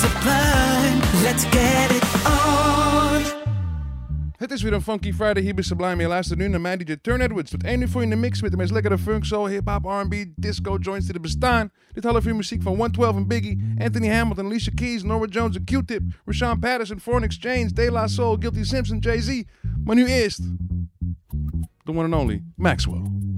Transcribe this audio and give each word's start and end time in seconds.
sublime. 0.00 0.98
Let's 1.22 1.44
get 1.44 1.90
it 1.90 2.04
on. 2.24 3.22
Het 4.36 4.50
is 4.50 4.62
weer 4.62 4.72
een 4.72 4.82
Funky 4.82 5.12
Friday 5.12 5.42
hier 5.42 5.54
bij 5.54 5.64
Sublime. 5.64 6.02
Je 6.02 6.08
luistert 6.08 6.38
nu 6.38 6.48
naar 6.48 6.60
Mandy 6.60 6.84
DJ 6.84 6.96
Turne 7.02 7.24
Edwards. 7.24 7.50
Tot 7.50 7.62
één 7.62 7.80
uur 7.80 7.88
voor 7.88 8.02
in 8.02 8.10
de 8.10 8.16
mix 8.16 8.42
met 8.42 8.50
de 8.50 8.56
meest 8.56 8.70
lekkere 8.70 8.98
funk, 8.98 9.24
soul, 9.24 9.48
hip-hop, 9.48 9.84
R&B, 9.84 10.14
disco 10.34 10.76
joints 10.76 11.06
die 11.06 11.14
er 11.14 11.20
bestaan. 11.20 11.70
Dit 11.92 12.04
half 12.04 12.26
uur 12.26 12.36
muziek 12.36 12.62
van 12.62 12.72
112 12.72 13.16
en 13.16 13.26
Biggie, 13.26 13.74
Anthony 13.78 14.08
Hamilton, 14.08 14.46
Alicia 14.46 14.72
Keys, 14.74 15.02
Norah 15.02 15.30
Jones 15.30 15.56
en 15.56 15.64
Q-Tip, 15.64 16.02
Rahsaan 16.24 16.58
Patterson, 16.58 17.00
Foreign 17.00 17.24
Exchange, 17.24 17.72
De 17.72 17.90
La 17.90 18.06
Soul, 18.06 18.36
Guilty 18.38 18.62
Simpson, 18.62 18.98
Jay-Z. 18.98 19.42
Maar 19.84 19.94
nu 19.94 20.06
eerst, 20.06 20.40
the 21.84 21.92
one 21.92 22.04
and 22.04 22.14
only 22.14 22.44
Maxwell. 22.56 23.29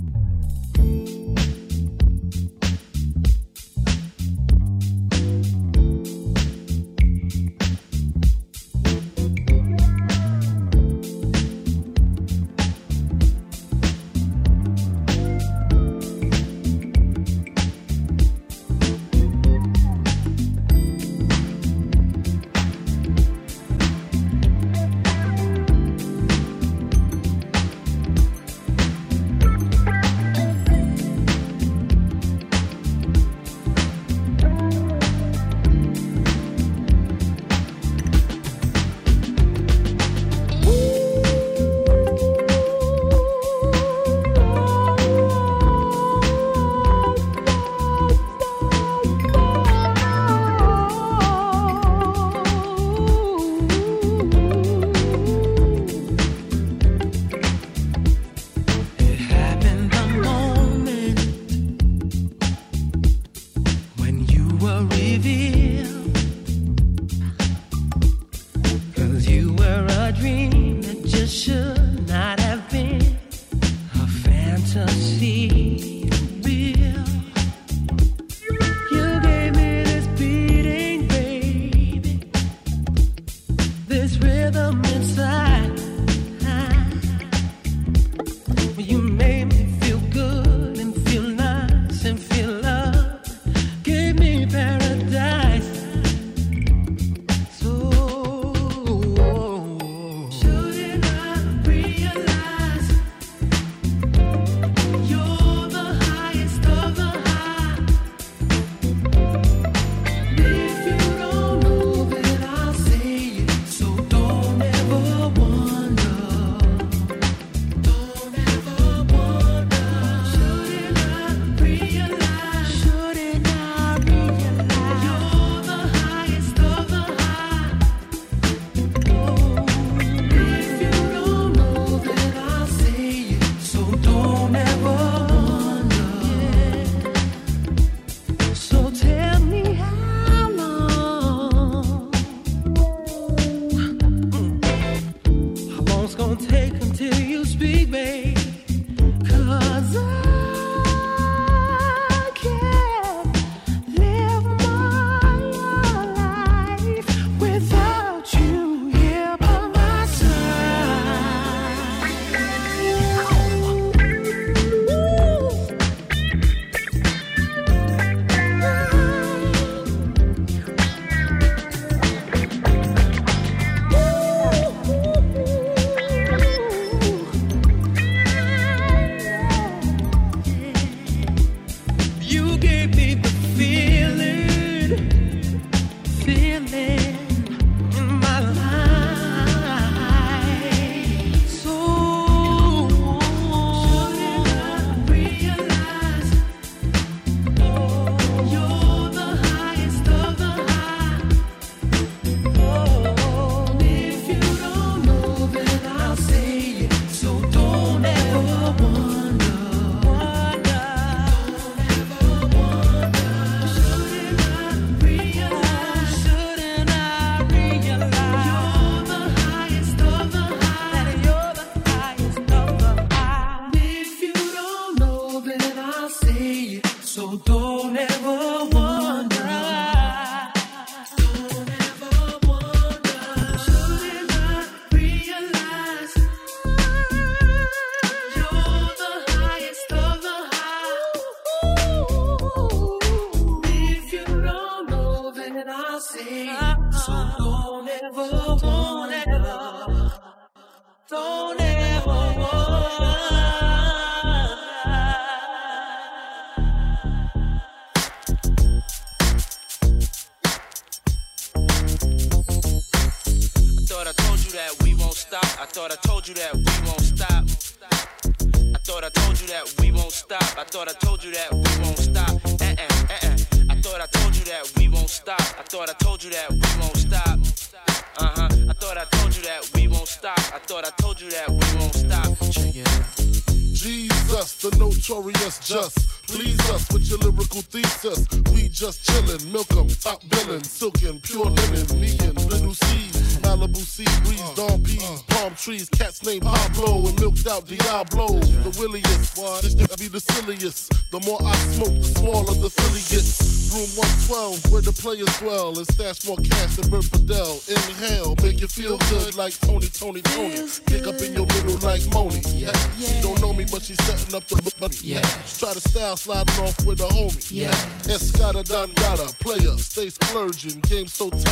sliding 316.22 316.64
off 316.64 316.86
with 316.86 317.00
a 317.00 317.08
homie. 317.08 317.50
Yeah. 317.50 317.70
Escada, 318.06 318.62
Don 318.64 318.92
Gata, 318.92 319.34
player, 319.40 319.76
stay 319.76 320.08
splurging, 320.08 320.78
game 320.82 321.08
so 321.08 321.30
tight 321.30 321.51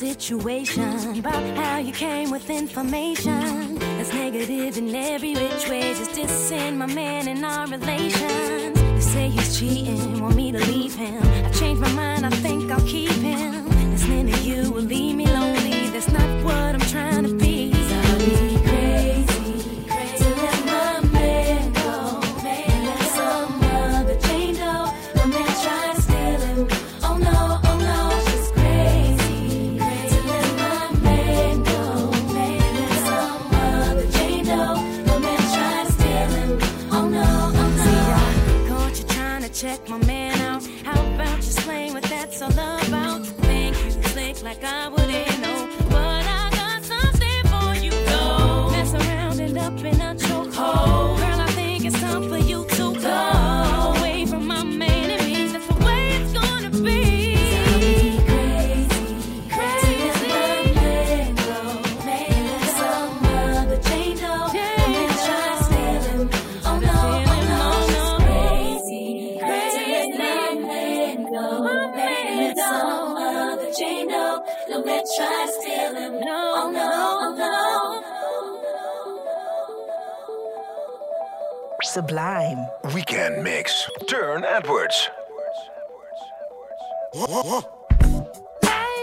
situation 0.00 1.18
about 1.18 1.44
how 1.58 1.76
you 1.76 1.92
came 1.92 2.30
with 2.30 2.48
information 2.48 3.78
that's 3.78 4.14
negative 4.14 4.78
in 4.78 4.94
every 4.94 5.34
which 5.34 5.68
way. 5.68 5.92
Just 5.92 6.12
dissing 6.12 6.78
my 6.78 6.86
man 6.86 7.28
in 7.28 7.44
our 7.44 7.66
relations. 7.66 8.80
You 8.80 9.00
say 9.02 9.28
he's 9.28 9.58
cheating, 9.58 10.22
want 10.22 10.36
me 10.36 10.52
to 10.52 10.58
leave 10.58 10.94
him. 10.94 11.22
I 11.44 11.50
changed 11.50 11.82
my 11.82 11.92
mind, 11.92 12.24
I 12.24 12.30
think. 12.30 12.59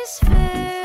this 0.08 0.20
face 0.20 0.77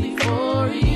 for 0.00 0.68
you. 0.72 0.89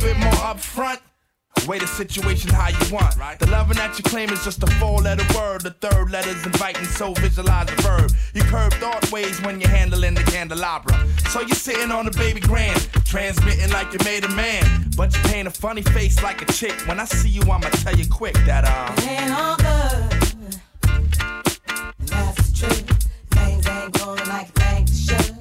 Little 0.00 0.14
bit 0.14 0.24
more 0.24 0.32
upfront. 0.34 1.00
Way 1.66 1.78
the 1.80 1.86
situation 1.86 2.50
how 2.50 2.68
you 2.68 2.94
want. 2.94 3.16
Right. 3.16 3.38
The 3.38 3.46
loving 3.50 3.76
that 3.78 3.98
you 3.98 4.04
claim 4.04 4.30
is 4.30 4.44
just 4.44 4.62
a 4.62 4.66
four 4.78 5.00
letter 5.00 5.24
word. 5.36 5.62
The 5.62 5.70
third 5.70 6.10
letter's 6.10 6.46
inviting, 6.46 6.84
so 6.84 7.12
visualize 7.14 7.66
the 7.66 7.82
verb. 7.82 8.12
You 8.32 8.42
curve 8.42 8.72
thought 8.74 9.10
ways 9.10 9.42
when 9.42 9.60
you're 9.60 9.70
handling 9.70 10.14
the 10.14 10.22
candelabra. 10.22 10.94
So 11.30 11.40
you're 11.40 11.56
sitting 11.56 11.90
on 11.90 12.06
a 12.06 12.12
baby 12.12 12.40
grand, 12.40 12.88
transmitting 13.04 13.70
like 13.70 13.92
you 13.92 13.98
made 14.04 14.24
a 14.24 14.28
man. 14.30 14.90
But 14.96 15.14
you 15.16 15.22
paint 15.24 15.48
a 15.48 15.50
funny 15.50 15.82
face 15.82 16.22
like 16.22 16.42
a 16.42 16.52
chick. 16.52 16.74
When 16.86 17.00
I 17.00 17.04
see 17.04 17.28
you, 17.28 17.42
I'ma 17.42 17.68
tell 17.70 17.96
you 17.96 18.08
quick 18.08 18.34
that, 18.46 18.64
uh. 18.64 18.92
It 18.98 19.08
ain't 19.08 19.32
all 19.32 19.56
good, 19.56 20.60
that's 22.06 22.50
the 22.50 22.66
truth. 22.66 23.08
Things 23.30 23.66
ain't 23.66 23.92
going 23.98 24.28
like 24.28 24.46
you 24.46 24.54
they 24.54 24.86
should. 24.92 25.34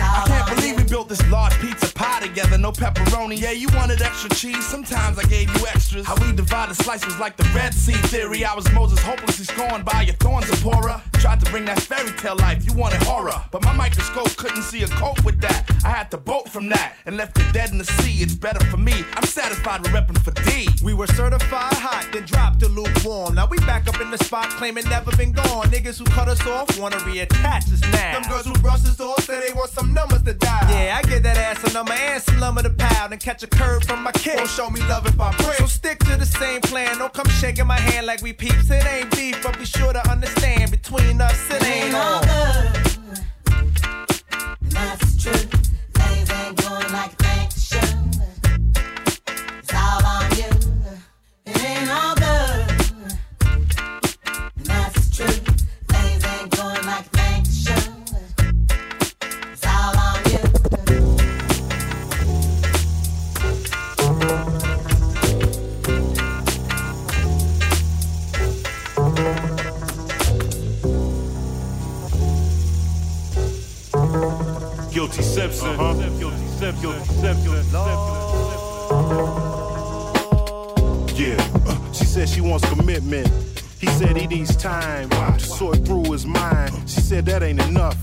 I 0.00 0.24
can't 0.26 0.56
believe 0.56 0.76
we 0.76 0.84
built 0.84 1.08
this 1.08 1.22
large 1.30 1.52
pizza 1.60 1.86
pie 1.86 1.87
together, 2.28 2.58
no 2.58 2.72
pepperoni. 2.72 3.40
Yeah, 3.40 3.52
you 3.52 3.68
wanted 3.74 4.02
extra 4.02 4.30
cheese, 4.30 4.66
sometimes 4.66 5.18
I 5.18 5.24
gave 5.24 5.48
you 5.56 5.66
extras. 5.66 6.06
How 6.06 6.14
we 6.16 6.32
divided 6.34 6.74
slices 6.74 7.18
like 7.18 7.36
the 7.36 7.48
Red 7.54 7.72
Sea 7.74 8.00
theory. 8.08 8.44
I 8.44 8.54
was 8.54 8.70
Moses 8.72 9.00
hopelessly 9.00 9.44
scorned 9.44 9.84
by 9.84 10.02
your 10.02 10.14
thorns, 10.16 10.46
Zipporah. 10.46 11.02
Tried 11.20 11.40
to 11.40 11.50
bring 11.50 11.64
that 11.64 11.80
fairy 11.80 12.12
tale 12.12 12.36
life, 12.36 12.64
you 12.64 12.72
wanted 12.74 13.02
horror. 13.02 13.34
But 13.50 13.64
my 13.64 13.72
microscope 13.72 14.36
couldn't 14.36 14.62
see 14.62 14.82
a 14.82 14.88
cope 14.88 15.24
with 15.24 15.40
that. 15.40 15.68
I 15.84 15.90
had 15.90 16.10
to 16.12 16.16
bolt 16.16 16.48
from 16.48 16.68
that 16.68 16.94
and 17.06 17.16
left 17.16 17.38
it 17.38 17.52
dead 17.52 17.70
in 17.70 17.78
the 17.78 17.84
sea. 17.84 18.22
It's 18.22 18.34
better 18.34 18.64
for 18.66 18.76
me. 18.76 19.04
I'm 19.14 19.24
satisfied 19.24 19.80
with 19.82 19.90
repping 19.92 20.18
for 20.18 20.30
D. 20.48 20.68
We 20.82 20.94
were 20.94 21.06
certified 21.08 21.74
hot, 21.74 22.08
then 22.12 22.24
dropped 22.24 22.60
to 22.60 22.68
lukewarm. 22.68 23.34
Now 23.34 23.46
we 23.46 23.58
back 23.58 23.88
up 23.88 24.00
in 24.00 24.10
the 24.10 24.18
spot, 24.18 24.48
claiming 24.50 24.84
never 24.88 25.14
been 25.16 25.32
gone. 25.32 25.66
Niggas 25.68 25.98
who 25.98 26.04
cut 26.04 26.28
us 26.28 26.44
off 26.46 26.78
wanna 26.78 26.98
reattach 26.98 27.72
us 27.72 27.80
now. 27.92 28.20
Them 28.20 28.30
girls 28.30 28.46
who 28.46 28.52
brush 28.54 28.84
us 28.84 29.00
off 29.00 29.24
say 29.24 29.40
they 29.46 29.52
want 29.54 29.70
some 29.70 29.92
numbers 29.92 30.22
to 30.22 30.34
die. 30.34 30.66
Yeah, 30.70 30.98
I 30.98 31.02
get 31.08 31.22
that 31.24 31.36
ass 31.36 31.68
a 31.68 31.72
number 31.74 31.92
and 31.92 32.22
some 32.22 32.38
lumber 32.38 32.62
to 32.62 32.70
pound 32.70 33.12
and 33.12 33.20
catch 33.20 33.42
a 33.42 33.46
curve 33.48 33.82
from 33.84 34.02
my 34.02 34.12
kid. 34.12 34.36
Won't 34.36 34.50
show 34.50 34.70
me 34.70 34.80
love 34.82 35.06
if 35.06 35.20
I 35.20 35.32
pray. 35.32 35.56
So 35.56 35.66
stick 35.66 35.98
to 36.00 36.16
the 36.16 36.26
same 36.26 36.60
plan. 36.60 36.98
Don't 36.98 37.12
come 37.12 37.28
shaking 37.28 37.66
my 37.66 37.78
hand 37.78 38.06
like 38.06 38.22
we 38.22 38.32
peeps. 38.32 38.70
It 38.70 38.84
ain't 38.86 39.10
beef, 39.16 39.42
but 39.42 39.58
be 39.58 39.64
sure 39.64 39.92
to 39.92 40.10
understand 40.10 40.70
between 40.70 41.07
us 41.16 41.50
it 41.50 41.64
ain't 41.66 41.94
all 41.94 42.16
on. 42.16 42.22
good, 42.22 43.20
that's 44.70 45.22
truth. 45.22 45.50
Things 45.94 46.30
ain't 46.30 46.56
going 46.62 46.92
like 46.92 47.16
they 47.18 47.48
should. 47.56 48.16
It's 49.58 49.74
all 49.74 50.04
on 50.06 50.30
you. 50.36 50.50
It 51.46 51.64
ain't 51.64 51.90
all 51.90 52.14
Guilty 75.18 75.30
Simpson. 75.34 75.76
Guilty 76.20 76.48
Simpson. 76.58 76.80
Guilty 76.80 77.04
Simpson. 77.04 77.58
Yeah, 81.16 81.36
uh, 81.66 81.92
she 81.92 82.04
said 82.04 82.28
she 82.28 82.40
wants 82.40 82.68
commitment. 82.68 83.26
He 83.80 83.88
said 83.88 84.16
he 84.16 84.28
needs 84.28 84.54
time 84.54 85.08
to 85.10 85.40
sort 85.40 85.84
through 85.84 86.12
his 86.12 86.24
mind. 86.24 86.72
She 86.88 87.00
said 87.00 87.26
that 87.26 87.42
ain't 87.42 87.60
enough. 87.66 87.96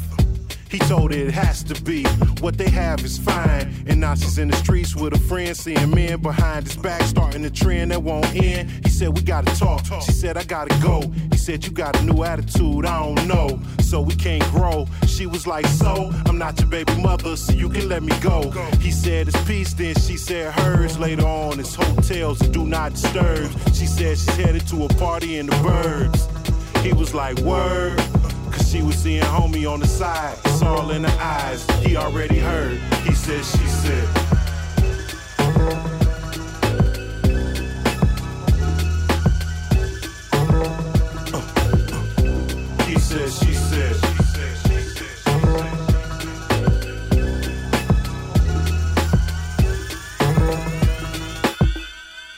He 0.76 0.80
told 0.80 1.14
her 1.14 1.18
it 1.18 1.32
has 1.32 1.64
to 1.64 1.82
be. 1.84 2.04
What 2.42 2.58
they 2.58 2.70
have 2.70 3.00
is 3.06 3.18
fine. 3.18 3.74
And 3.88 4.04
she's 4.20 4.38
in 4.38 4.50
the 4.50 4.58
streets 4.58 4.94
with 4.94 5.14
a 5.14 5.18
friend, 5.20 5.56
seeing 5.56 5.90
men 5.92 6.22
behind 6.22 6.68
his 6.68 6.76
back, 6.76 7.02
starting 7.04 7.46
a 7.46 7.50
trend 7.50 7.92
that 7.92 8.04
won't 8.04 8.36
end. 8.36 8.70
He 8.84 8.90
said, 8.90 9.16
We 9.16 9.22
gotta 9.22 9.56
talk. 9.56 9.86
She 10.02 10.12
said, 10.12 10.36
I 10.36 10.44
gotta 10.44 10.78
go. 10.84 11.10
He 11.32 11.38
said, 11.38 11.66
You 11.66 11.72
got 11.72 11.98
a 11.98 12.04
new 12.04 12.26
attitude, 12.26 12.86
I 12.86 13.02
don't 13.02 13.26
know. 13.26 13.58
So 13.80 14.02
we 14.02 14.16
can't 14.16 14.44
grow. 14.52 14.86
She 15.08 15.28
was 15.28 15.48
like, 15.48 15.66
So, 15.68 16.12
I'm 16.26 16.38
not 16.38 16.60
your 16.60 16.68
baby 16.68 16.94
mother, 17.02 17.38
so 17.38 17.54
you 17.54 17.70
can 17.70 17.88
let 17.88 18.04
me 18.04 18.12
go. 18.20 18.52
He 18.82 18.92
said, 18.92 19.30
It's 19.30 19.42
peace, 19.46 19.74
then 19.74 19.96
she 19.96 20.18
said 20.18 20.52
hers. 20.60 21.00
Later 21.00 21.26
on, 21.26 21.58
it's 21.58 21.74
hotels 21.74 22.42
and 22.42 22.54
do 22.54 22.66
not 22.66 22.92
disturb. 22.96 23.50
She 23.74 23.86
said 23.86 24.18
she's 24.18 24.36
headed 24.36 24.68
to 24.68 24.84
a 24.84 24.90
party 24.96 25.38
in 25.38 25.46
the 25.46 25.56
birds. 25.64 26.28
He 26.84 26.92
was 26.92 27.14
like, 27.14 27.38
Word. 27.38 27.98
She 28.76 28.82
was 28.82 28.98
seeing 28.98 29.22
homie 29.22 29.72
on 29.72 29.80
the 29.80 29.88
side. 29.88 30.38
It's 30.44 30.62
in 30.92 31.06
her 31.06 31.18
eyes. 31.22 31.66
He 31.80 31.96
already 31.96 32.40
heard. 32.40 32.78
He 33.06 33.14
said, 33.14 33.46
She 33.46 33.66
said. 33.68 34.08
Uh, 41.34 41.38
uh, 41.38 42.84
he 42.84 43.00
she 43.30 43.54
said, 43.54 43.96
she 43.96 44.24
said, 44.34 44.58
she 44.68 44.82
said. 44.84 45.16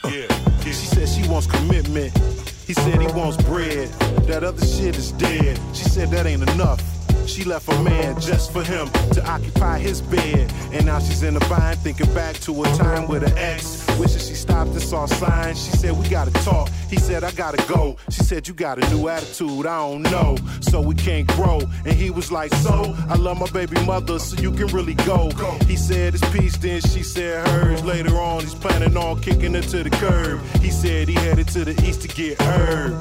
Yeah, 0.04 0.28
She 0.72 0.86
said 0.86 1.08
she 1.08 1.28
wants 1.28 1.48
commitment. 1.48 2.27
He 2.68 2.74
said 2.74 3.00
he 3.00 3.06
wants 3.06 3.42
bread. 3.44 3.88
That 4.28 4.44
other 4.44 4.60
shit 4.60 4.94
is 4.94 5.12
dead. 5.12 5.58
She 5.72 5.84
said 5.84 6.10
that 6.10 6.26
ain't 6.26 6.42
enough. 6.50 6.97
She 7.28 7.44
left 7.44 7.68
a 7.68 7.82
man 7.82 8.18
just 8.18 8.52
for 8.52 8.62
him 8.62 8.88
to 9.12 9.22
occupy 9.30 9.78
his 9.78 10.00
bed. 10.00 10.50
And 10.72 10.86
now 10.86 10.98
she's 10.98 11.22
in 11.22 11.36
a 11.36 11.40
bind, 11.40 11.78
thinking 11.80 12.12
back 12.14 12.34
to 12.36 12.62
a 12.64 12.66
time 12.74 13.06
with 13.06 13.22
her 13.22 13.38
ex. 13.38 13.86
Wishing 13.98 14.20
she 14.20 14.34
stopped 14.34 14.70
and 14.70 14.80
saw 14.80 15.04
signs. 15.04 15.62
She 15.62 15.72
said, 15.72 15.92
We 15.92 16.08
gotta 16.08 16.32
talk. 16.42 16.70
He 16.88 16.96
said, 16.96 17.24
I 17.24 17.30
gotta 17.32 17.62
go. 17.70 17.96
She 18.08 18.24
said, 18.24 18.48
You 18.48 18.54
got 18.54 18.82
a 18.82 18.94
new 18.94 19.08
attitude, 19.08 19.66
I 19.66 19.78
don't 19.78 20.02
know. 20.02 20.36
So 20.60 20.80
we 20.80 20.94
can't 20.94 21.26
grow. 21.28 21.60
And 21.84 21.94
he 21.94 22.08
was 22.08 22.32
like, 22.32 22.52
So, 22.54 22.96
I 23.10 23.16
love 23.16 23.38
my 23.38 23.50
baby 23.50 23.78
mother, 23.84 24.18
so 24.18 24.40
you 24.40 24.50
can 24.50 24.68
really 24.68 24.94
go. 24.94 25.28
He 25.66 25.76
said, 25.76 26.14
It's 26.14 26.26
peace, 26.30 26.56
then 26.56 26.80
she 26.80 27.02
said 27.02 27.46
hers. 27.48 27.84
Later 27.84 28.16
on, 28.16 28.40
he's 28.40 28.54
planning 28.54 28.96
on 28.96 29.20
kicking 29.20 29.52
her 29.52 29.60
to 29.60 29.82
the 29.82 29.90
curb. 29.90 30.40
He 30.62 30.70
said 30.70 31.08
he 31.08 31.14
headed 31.14 31.48
to 31.48 31.66
the 31.66 31.72
east 31.86 32.00
to 32.02 32.08
get 32.08 32.40
her. 32.40 32.98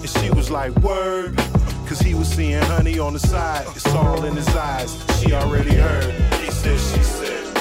And 0.00 0.08
she 0.08 0.30
was 0.30 0.50
like, 0.50 0.76
Word. 0.80 1.40
Cause 1.90 1.98
he 1.98 2.14
was 2.14 2.28
seeing 2.28 2.62
honey 2.62 3.00
on 3.00 3.14
the 3.14 3.18
side. 3.18 3.66
It's 3.74 3.84
all 3.88 4.24
in 4.24 4.36
his 4.36 4.46
eyes. 4.50 4.96
She 5.18 5.32
already 5.32 5.74
heard. 5.74 6.14
He 6.34 6.48
said, 6.52 6.78
She 6.78 7.02
said. 7.02 7.59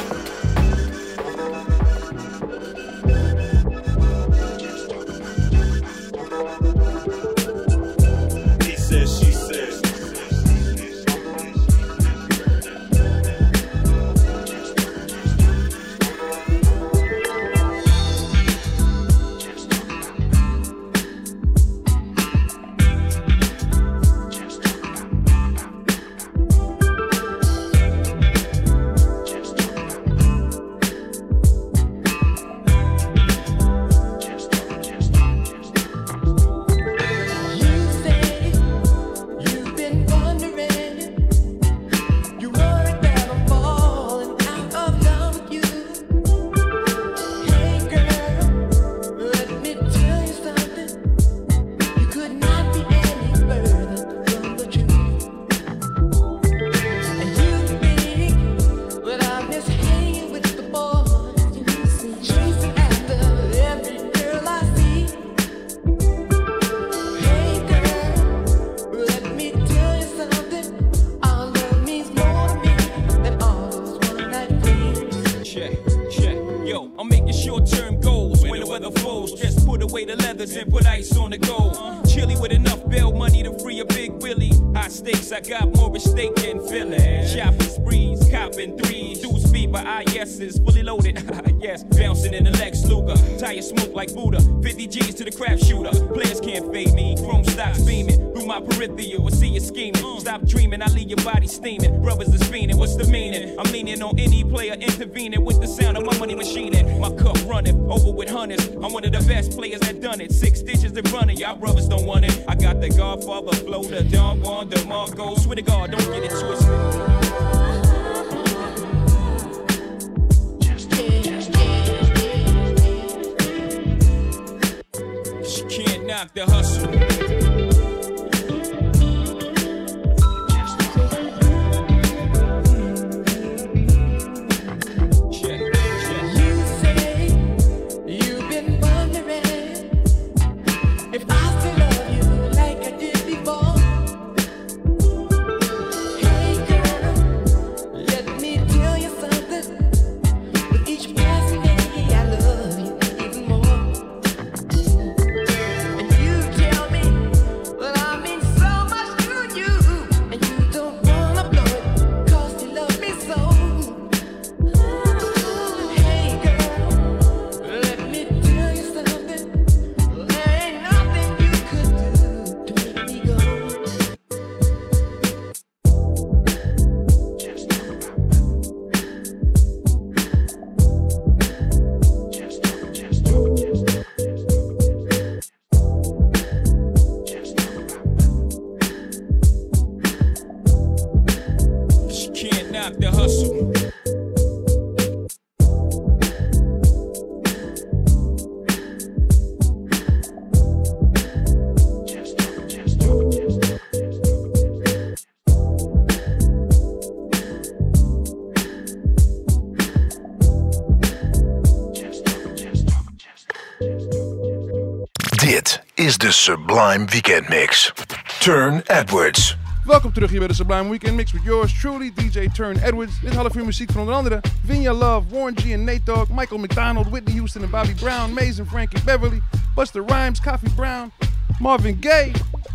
Sublime 216.40 217.06
Weekend 217.06 217.50
Mix. 217.50 217.92
Turne 218.40 218.82
Edwards. 218.86 219.58
Welkom 219.84 220.14
terug 220.14 220.30
hier 220.30 220.40
bij 220.40 220.48
de 220.48 220.54
Sublime 220.54 220.90
Weekend 220.90 221.16
Mix 221.16 221.32
met 221.32 221.44
yours 221.44 221.80
truly, 221.80 222.12
DJ 222.16 222.48
Turne 222.54 222.82
Edwards. 222.84 223.20
Dit 223.22 223.36
half 223.36 223.56
uur 223.56 223.66
muziek 223.66 223.92
van 223.92 224.02
onder 224.02 224.16
andere 224.16 224.42
Vinya 224.66 224.94
Love, 224.94 225.28
Warren 225.30 225.58
G 225.58 225.72
en 225.72 225.84
Nate 225.84 226.02
Dogg, 226.04 226.30
Michael 226.30 226.60
McDonald, 226.60 227.10
Whitney 227.10 227.36
Houston 227.36 227.64
en 227.64 227.70
Bobby 227.70 227.94
Brown, 227.94 228.34
Maze 228.34 228.62
en 228.62 228.68
Frankie 228.68 229.04
Beverly, 229.04 229.42
Busta 229.76 230.02
Rhymes, 230.08 230.42
Coffee 230.42 230.70
Brown, 230.76 231.12
Marvin 231.60 231.98
Gaye, 232.00 232.32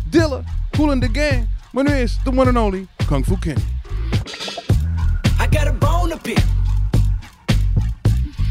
Dilla, 0.09 0.43
Kool 0.71 0.91
and 0.91 1.01
the 1.01 1.09
Gang. 1.11 1.47
Maar 1.71 1.83
nu 1.83 1.91
is 1.91 2.17
the 2.23 2.31
one 2.31 2.47
and 2.47 2.57
only 2.57 2.87
Kung 3.07 3.25
Fu 3.25 3.37
Kenny. 3.37 3.63
I 5.39 5.47
got 5.49 5.67
a 5.67 5.73
bone 5.73 6.09
to 6.09 6.17
pick. 6.17 6.43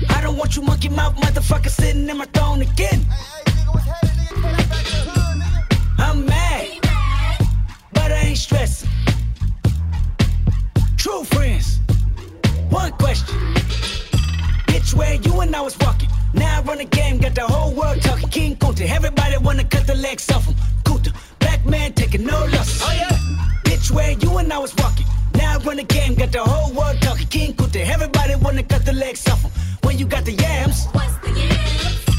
I 0.09 0.21
don't 0.23 0.37
want 0.37 0.57
you 0.57 0.63
monkey 0.63 0.89
mouth 0.89 1.15
motherfucker 1.15 1.71
sitting 1.71 2.09
in 2.09 2.17
my 2.17 2.27
throne 2.33 2.63
again. 2.63 3.07
I'm 5.99 6.27
mad, 6.27 6.69
but 7.93 8.13
I 8.13 8.21
ain't 8.29 8.39
stressing. 8.39 8.89
True 10.97 11.25
friends, 11.25 11.81
one 12.71 12.93
question. 12.93 13.37
Bitch, 14.69 14.95
where 14.95 15.15
you 15.15 15.41
and 15.41 15.55
I 15.55 15.61
was 15.61 15.77
walking. 15.79 16.09
Now 16.35 16.59
I 16.59 16.63
run 16.63 16.79
the 16.79 16.85
game, 16.85 17.19
got 17.19 17.35
the 17.35 17.47
whole 17.47 17.73
world 17.73 18.01
talking. 18.03 18.29
King 18.29 18.57
Kunta, 18.57 18.89
everybody 18.89 19.37
wanna 19.39 19.65
cut 19.65 19.87
the 19.87 19.95
legs 19.95 20.31
off 20.31 20.47
him. 20.47 20.55
Kunta, 20.85 21.13
black 21.39 21.65
man 21.65 21.93
taking 21.93 22.25
no 22.25 22.39
losses. 22.47 22.83
Oh 22.85 22.93
yeah. 22.93 23.17
Bitch, 23.65 23.91
where 23.91 24.13
you 24.13 24.39
and 24.39 24.53
I 24.53 24.59
was 24.59 24.75
walking. 24.77 25.07
Now 25.35 25.55
I 25.55 25.57
run 25.63 25.77
the 25.77 25.85
game, 25.85 26.15
got 26.15 26.33
the 26.33 26.43
whole 26.43 26.73
world 26.73 27.01
talking. 27.01 27.29
King 27.29 27.55
Kunta, 27.55 27.85
everybody 27.87 28.35
wanna 28.37 28.63
cut 28.63 28.85
the 28.85 28.93
legs 28.93 29.29
off 29.29 29.43
him. 29.43 29.51
When 29.83 29.99
you 29.99 30.07
got 30.07 30.25
the 30.25 30.33
yams. 30.33 30.87
What's 30.93 31.17
the 31.19 31.31
yams? 31.31 32.14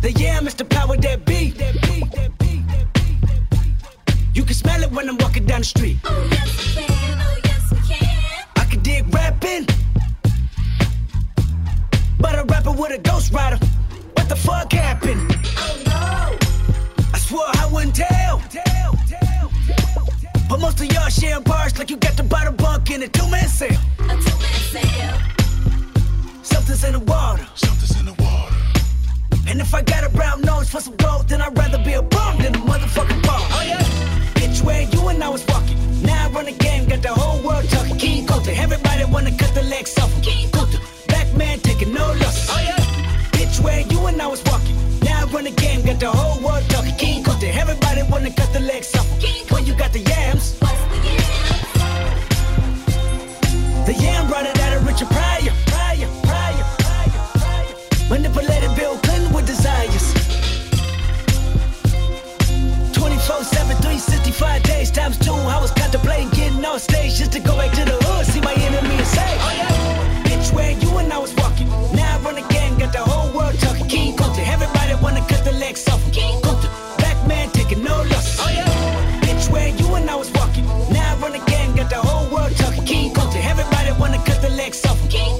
The 0.00 0.12
yam 0.12 0.46
is 0.46 0.54
the 0.54 0.64
power 0.64 0.96
that 0.96 1.24
be. 1.24 1.50
That 1.50 1.74
be, 1.82 2.00
that 2.00 2.38
be, 2.38 2.62
that 2.62 2.92
be, 2.94 3.14
that 3.26 3.50
be. 3.50 3.58
You 4.32 4.44
can 4.44 4.54
smell 4.54 4.82
it 4.82 4.92
when 4.92 5.08
I'm 5.08 5.18
walking 5.18 5.44
down 5.44 5.60
the 5.60 5.66
street. 5.66 5.98
Oh 6.04 6.28
yes 6.30 6.76
we 6.76 6.82
can, 6.84 7.18
oh 7.20 7.36
yes 7.44 7.72
we 7.72 7.78
can. 7.88 8.44
I 8.56 8.64
can 8.66 8.80
dig 8.80 9.12
rapping, 9.12 9.66
but 12.20 12.38
a 12.38 12.44
rapper 12.44 12.70
with 12.70 12.92
a 12.92 12.98
ghost 12.98 13.32
rider. 13.32 13.58
What 14.14 14.28
the 14.28 14.36
fuck 14.36 14.72
happened? 14.72 15.36
Oh 15.56 15.82
no! 15.86 16.38
I 17.12 17.18
swore 17.18 17.42
I 17.46 17.68
wouldn't 17.72 17.96
tell. 17.96 18.38
tell, 18.50 18.92
tell, 19.08 19.50
tell. 19.66 20.08
But 20.48 20.60
most 20.60 20.80
of 20.80 20.92
y'all 20.92 21.08
sharing 21.08 21.42
bars 21.42 21.76
like 21.76 21.90
you 21.90 21.96
got 21.96 22.16
the 22.16 22.22
bottom 22.22 22.54
bunk 22.54 22.90
in 22.92 23.02
a 23.02 23.08
two-man 23.08 23.48
sale. 23.48 23.80
A 23.98 24.14
two-man 24.14 24.60
sale. 24.70 25.18
Something's 26.44 26.84
in 26.84 26.92
the 26.92 27.00
water. 27.00 27.46
Something's 27.56 27.98
in 27.98 28.06
the 28.06 28.14
water. 28.22 28.47
And 29.48 29.60
if 29.60 29.74
I 29.74 29.82
got 29.82 30.04
a 30.04 30.10
brown 30.10 30.42
nose 30.42 30.68
for 30.68 30.80
some 30.80 30.96
gold, 30.96 31.28
then 31.28 31.40
I'd 31.40 31.56
rather 31.56 31.82
be 31.82 31.94
a 31.94 32.02
bum 32.02 32.36
than 32.38 32.54
a 32.54 32.58
motherfucking 32.58 33.22
bum. 33.26 33.42
Oh 33.56 33.64
yeah. 33.66 33.82
Bitch, 34.38 34.62
where 34.62 34.82
you 34.82 35.08
and 35.08 35.24
I 35.24 35.28
was 35.30 35.44
walking. 35.46 35.78
Now 36.02 36.26
I 36.26 36.30
run 36.30 36.44
the 36.44 36.52
game, 36.52 36.86
got 36.86 37.02
the 37.02 37.14
whole 37.14 37.40
world 37.42 37.68
talking. 37.70 37.96
King 37.96 38.26
Kunta, 38.26 38.54
everybody 38.56 39.04
wanna 39.06 39.34
cut 39.36 39.54
the 39.54 39.62
legs 39.62 39.96
off. 39.98 40.12
King 40.22 40.48
Kunta, 40.50 40.78
black 41.08 41.34
man 41.34 41.58
taking 41.60 41.94
no 41.94 42.06
losses. 42.22 42.48
Oh 42.52 42.60
yeah. 42.60 42.76
Bitch, 43.32 43.60
where 43.64 43.80
you 43.80 44.06
and 44.06 44.20
I 44.20 44.26
was 44.26 44.42
walking. 44.44 44.76
Now 45.00 45.22
I 45.22 45.24
run 45.32 45.44
the 45.44 45.50
game, 45.50 45.82
got 45.82 45.98
the 45.98 46.10
whole 46.10 46.38
world 46.44 46.64
talking. 46.68 46.94
King 46.96 47.24
Kunta, 47.24 47.48
everybody 47.56 48.02
wanna 48.10 48.32
cut 48.32 48.52
the 48.52 48.60
legs 48.60 48.94
off. 48.96 49.08
When 49.50 49.64
you 49.64 49.74
got 49.74 49.92
the 49.94 50.00
yams. 50.00 50.58
The 53.86 53.94
yam 53.94 54.28
brought 54.28 54.44
it 54.44 54.60
out 54.60 54.76
of 54.76 54.86
Richard 54.86 55.08
Pryor. 55.08 55.52
Pryor, 55.72 56.08
Pryor, 56.28 56.66
Pryor, 56.84 57.22
Pryor. 57.40 58.10
Manipulated 58.10 58.57
365 63.98 64.62
days 64.62 64.90
times 64.92 65.18
two. 65.18 65.32
I 65.32 65.60
was 65.60 65.72
contemplating 65.72 66.30
getting 66.30 66.64
on 66.64 66.78
stage 66.78 67.18
just 67.18 67.32
to 67.32 67.40
go 67.40 67.56
back 67.56 67.72
to 67.72 67.84
the 67.84 67.98
hood, 68.06 68.26
see 68.26 68.40
my 68.40 68.54
enemy 68.54 68.94
and 68.94 69.06
say, 69.06 69.30
Oh 69.42 69.54
yeah. 69.58 70.22
Bitch, 70.22 70.52
where 70.54 70.70
you 70.70 70.98
and 70.98 71.12
I 71.12 71.18
was 71.18 71.34
walking. 71.34 71.68
Now 71.98 72.16
I 72.16 72.20
run 72.22 72.36
game, 72.48 72.78
got 72.78 72.92
the 72.92 73.02
whole 73.02 73.32
world 73.36 73.58
talking. 73.58 73.88
King 73.88 74.16
Kunta, 74.16 74.46
everybody 74.46 74.94
wanna 75.02 75.26
cut 75.26 75.44
the 75.44 75.52
legs 75.52 75.88
off. 75.88 76.00
King 76.12 76.40
Kunta, 76.42 76.68
black 76.98 77.18
man 77.26 77.50
taking 77.50 77.82
no 77.82 77.96
losses. 78.12 78.38
Oh 78.40 78.50
yeah. 78.50 79.20
Bitch, 79.26 79.50
where 79.50 79.68
you 79.68 79.86
and 79.96 80.08
I 80.08 80.14
was 80.14 80.30
walking. 80.32 80.66
Now 80.94 81.14
I 81.14 81.18
run 81.18 81.32
game, 81.46 81.74
got 81.74 81.90
the 81.90 81.96
whole 81.96 82.30
world 82.30 82.54
talking. 82.56 82.84
King 82.84 83.12
Kunta, 83.12 83.42
everybody 83.44 83.90
wanna 83.98 84.22
cut 84.24 84.40
the 84.40 84.50
legs 84.50 84.84
off. 84.86 84.98
King 85.10 85.37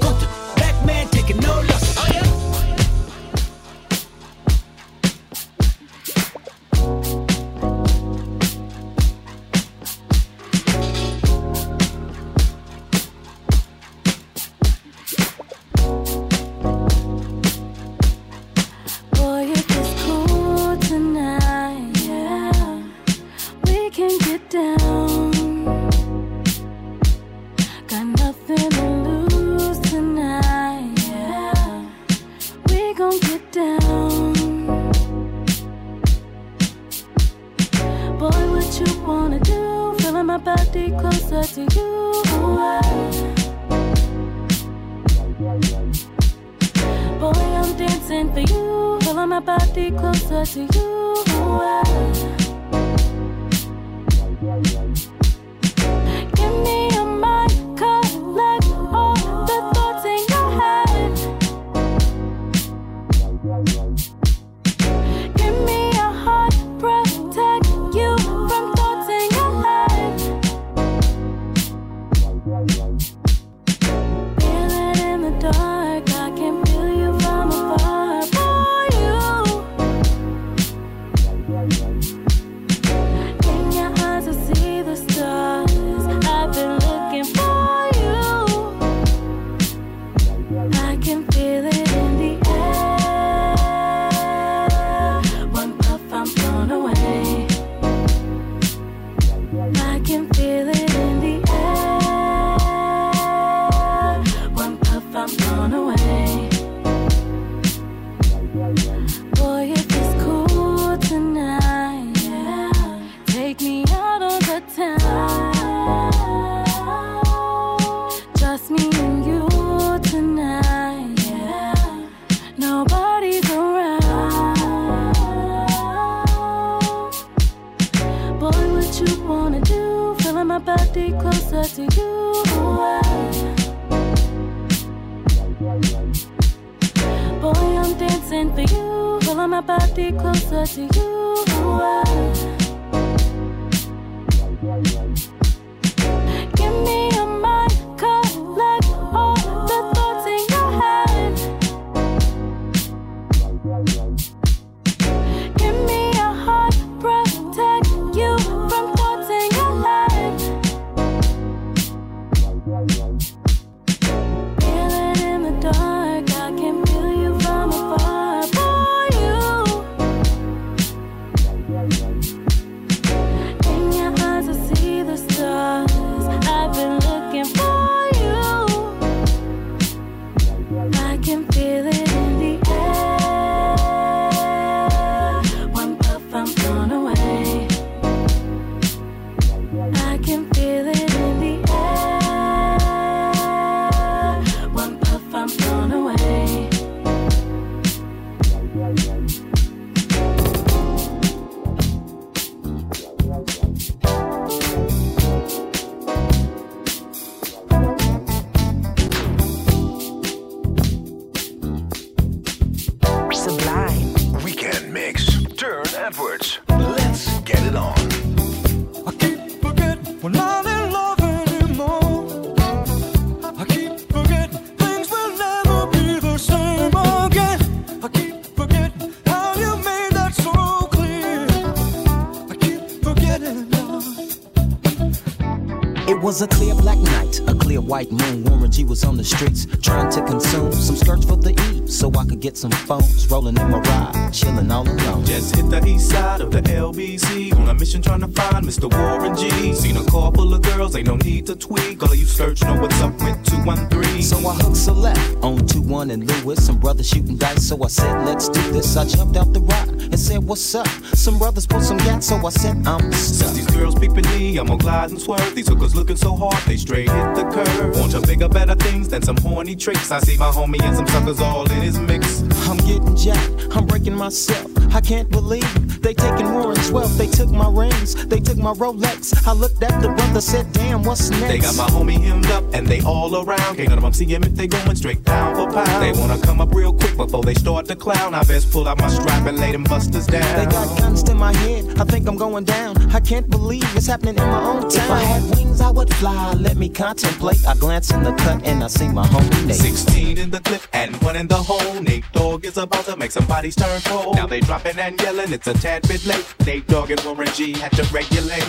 was 236.39 236.53
a 236.53 236.55
clear 236.55 236.75
black 236.75 236.97
night, 236.99 237.41
a 237.47 237.53
clear 237.53 237.81
white 237.81 238.11
moon. 238.11 238.43
Warren 238.45 238.71
G 238.71 238.85
was 238.85 239.03
on 239.03 239.17
the 239.17 239.23
streets 239.23 239.65
trying 239.81 240.09
to 240.11 240.21
consume 240.25 240.71
some 240.71 240.95
skirts 240.95 241.25
for 241.25 241.35
the 241.35 241.51
E, 241.51 241.87
so 241.87 242.11
I 242.17 242.25
could 242.25 242.39
get 242.39 242.55
some 242.55 242.71
phones. 242.71 243.29
Rolling 243.29 243.57
in 243.57 243.69
my 243.69 243.79
ride, 243.79 244.31
chilling 244.31 244.71
all 244.71 244.87
alone. 244.87 245.25
Just 245.25 245.55
hit 245.55 245.69
the 245.69 245.85
east 245.85 246.09
side 246.09 246.41
of 246.41 246.51
the 246.51 246.61
LBC 246.61 247.53
on 247.55 247.67
a 247.67 247.73
mission 247.73 248.01
trying 248.01 248.21
to 248.21 248.27
find 248.27 248.65
Mr. 248.65 248.87
Warren 248.91 249.35
G. 249.35 249.73
Seen 249.73 249.97
a 249.97 250.05
car 250.05 250.31
full 250.31 250.53
of 250.53 250.61
girls, 250.61 250.95
ain't 250.95 251.07
no 251.07 251.17
need 251.17 251.45
to 251.47 251.55
tweak. 251.55 252.01
All 252.03 252.11
of 252.11 252.17
you 252.17 252.25
search 252.25 252.61
know 252.63 252.79
what's 252.79 253.01
up 253.01 253.13
with 253.19 253.43
213. 253.45 254.21
So 254.21 254.37
I 254.47 254.53
hooked 254.55 254.77
select 254.77 255.19
on 255.41 255.65
2 255.67 255.81
1 255.81 256.11
and 256.11 256.23
Lewis. 256.25 256.65
Some 256.65 256.77
brothers 256.79 257.09
shooting 257.09 257.35
dice, 257.35 257.67
so 257.67 257.83
I 257.83 257.87
said, 257.87 258.25
let's 258.25 258.47
do 258.47 258.61
this. 258.71 258.95
I 258.95 259.05
jumped 259.05 259.35
out 259.35 259.51
the 259.51 259.61
ride 259.61 259.88
and 260.19 260.27
said, 260.27 260.43
what's 260.43 260.75
up? 260.75 260.87
Some 261.15 261.37
brothers 261.37 261.65
put 261.65 261.81
some 261.81 261.97
gas, 261.97 262.27
so 262.27 262.35
I 262.45 262.49
said, 262.49 262.85
I'm 262.85 263.11
Since 263.13 263.37
stuck. 263.37 263.53
these 263.53 263.67
girls 263.67 263.95
peeping 263.95 264.25
me, 264.31 264.57
I'm 264.57 264.67
gonna 264.67 264.77
glide 264.77 265.11
and 265.11 265.21
swerve. 265.21 265.55
These 265.55 265.69
hookers 265.69 265.95
looking 265.95 266.17
so 266.17 266.35
hard, 266.35 266.61
they 266.65 266.75
straight 266.77 267.09
hit 267.09 267.35
the 267.35 267.43
curve. 267.43 267.97
Want 267.97 268.11
to 268.11 268.21
bigger, 268.21 268.49
better 268.49 268.75
things 268.75 269.07
than 269.07 269.21
some 269.21 269.37
horny 269.37 269.75
tricks. 269.75 270.11
I 270.11 270.19
see 270.19 270.37
my 270.37 270.51
homie 270.51 270.81
and 270.81 270.95
some 270.95 271.07
suckers 271.07 271.39
all 271.39 271.71
in 271.71 271.81
his 271.81 271.97
mix. 271.97 272.41
I'm 272.67 272.77
getting 272.77 273.15
jacked, 273.15 273.67
I'm 273.71 273.85
breaking 273.85 274.15
myself. 274.15 274.78
I 274.91 275.01
can't 275.01 275.29
believe 275.29 276.01
they 276.01 276.13
taking 276.13 276.53
Warren's 276.53 276.91
wealth. 276.91 277.17
They 277.17 277.27
took 277.27 277.49
my 277.49 277.69
rings, 277.69 278.15
they 278.27 278.39
took 278.39 278.57
my 278.57 278.73
Rolex. 278.73 279.47
I 279.47 279.53
looked 279.53 279.81
at 279.83 280.01
the 280.01 280.09
brother, 280.09 280.41
said, 280.41 280.71
damn, 280.71 281.03
what's 281.03 281.29
next? 281.29 281.47
They 281.47 281.59
got 281.59 281.75
my 281.75 281.87
homie 281.87 282.19
hemmed 282.19 282.47
up 282.47 282.63
and 282.73 282.87
they 282.87 283.01
all 283.01 283.35
around. 283.35 283.75
Can't 283.75 283.89
none 283.89 283.97
of 283.97 284.03
them 284.03 284.13
see 284.13 284.25
him 284.25 284.43
if 284.43 284.55
they 284.55 284.67
going 284.67 284.95
straight 284.95 285.23
down 285.23 285.55
for 285.55 285.71
pound. 285.71 286.03
They 286.03 286.19
wanna 286.19 286.39
come 286.41 286.61
up 286.61 286.73
real 286.73 286.93
quick 286.93 287.17
before 287.17 287.43
they 287.43 287.53
start 287.53 287.85
to 287.87 287.95
clown. 287.95 288.33
I 288.33 288.43
best 288.43 288.71
pull 288.71 288.87
out 288.87 288.99
my 288.99 289.09
strap 289.09 289.45
and 289.45 289.57
lay 289.59 289.71
them 289.71 289.83
busters 289.83 290.27
down. 290.27 290.55
They 290.57 290.71
got 290.71 290.97
guns 290.97 291.23
to 291.23 291.35
my 291.35 291.53
head, 291.53 291.99
I 291.99 292.05
think 292.05 292.27
I'm 292.27 292.37
going 292.37 292.63
down. 292.63 292.97
I 293.13 293.19
can't 293.19 293.49
believe 293.49 293.83
it's 293.95 294.07
happening 294.07 294.37
in 294.37 294.43
my 294.43 294.63
own 294.63 294.81
town. 294.83 294.91
If 294.91 295.11
I 295.11 295.19
had 295.19 295.43
wings, 295.55 295.81
I 295.81 295.91
would 295.91 296.13
fly. 296.15 296.53
Let 296.53 296.77
me 296.77 296.89
contemplate. 296.89 297.65
I 297.67 297.75
glance 297.75 298.11
in 298.11 298.23
the 298.23 298.33
cut 298.33 298.63
and 298.65 298.83
I 298.83 298.87
see 298.87 299.09
my 299.09 299.25
homie 299.27 299.67
Nate. 299.67 299.75
16 299.75 300.37
in 300.37 300.49
the 300.49 300.59
clip 300.61 300.81
and 300.93 301.15
one 301.21 301.35
in 301.35 301.47
the 301.47 301.55
hole. 301.55 302.01
Nate 302.01 302.23
Dogg 302.33 302.65
is 302.65 302.77
about 302.77 303.05
to 303.05 303.17
make 303.17 303.31
some 303.31 303.45
bodies 303.45 303.75
turn 303.75 304.01
cold. 304.01 304.35
Now 304.35 304.47
they 304.47 304.61
dropping 304.81 304.99
and 304.99 305.21
yelling, 305.21 305.53
it's 305.53 305.67
a 305.67 305.73
tad 305.73 306.07
bit 306.07 306.25
late. 306.25 306.45
Nate 306.65 306.87
Dogg 306.87 307.11
and 307.11 307.19
Warren 307.21 307.47
G 307.53 307.73
had 307.73 307.91
to 307.93 308.03
regulate. 308.13 308.63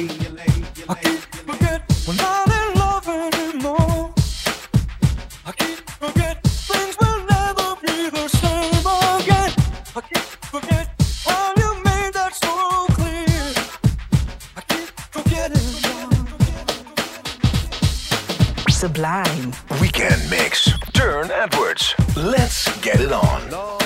I 0.89 0.95
can't 0.95 1.27
we're 2.07 2.15
not 2.15 2.49
in 2.49 2.75
love 2.79 3.09
anymore. 3.09 4.15
I 5.47 5.53
can't 5.53 5.79
things 5.79 6.97
will 6.99 7.25
never 7.27 7.77
be 7.83 8.11
the 8.11 8.29
same 8.29 8.87
again. 9.21 9.53
I 9.95 10.01
can't 10.01 10.27
forget 10.53 10.89
how 11.25 11.53
you 11.57 11.75
made 11.85 12.13
that 12.15 12.35
so 12.35 12.87
clear. 12.95 13.55
I 14.57 14.61
can't 14.63 14.91
forget 15.11 15.53
it. 15.53 15.61
Sublime. 18.71 19.53
Weekend 19.81 20.31
mix. 20.31 20.71
Turne 20.93 21.31
Edwards. 21.31 21.95
Let's 22.17 22.69
get 22.81 23.01
it 23.01 23.13
on. 23.13 23.80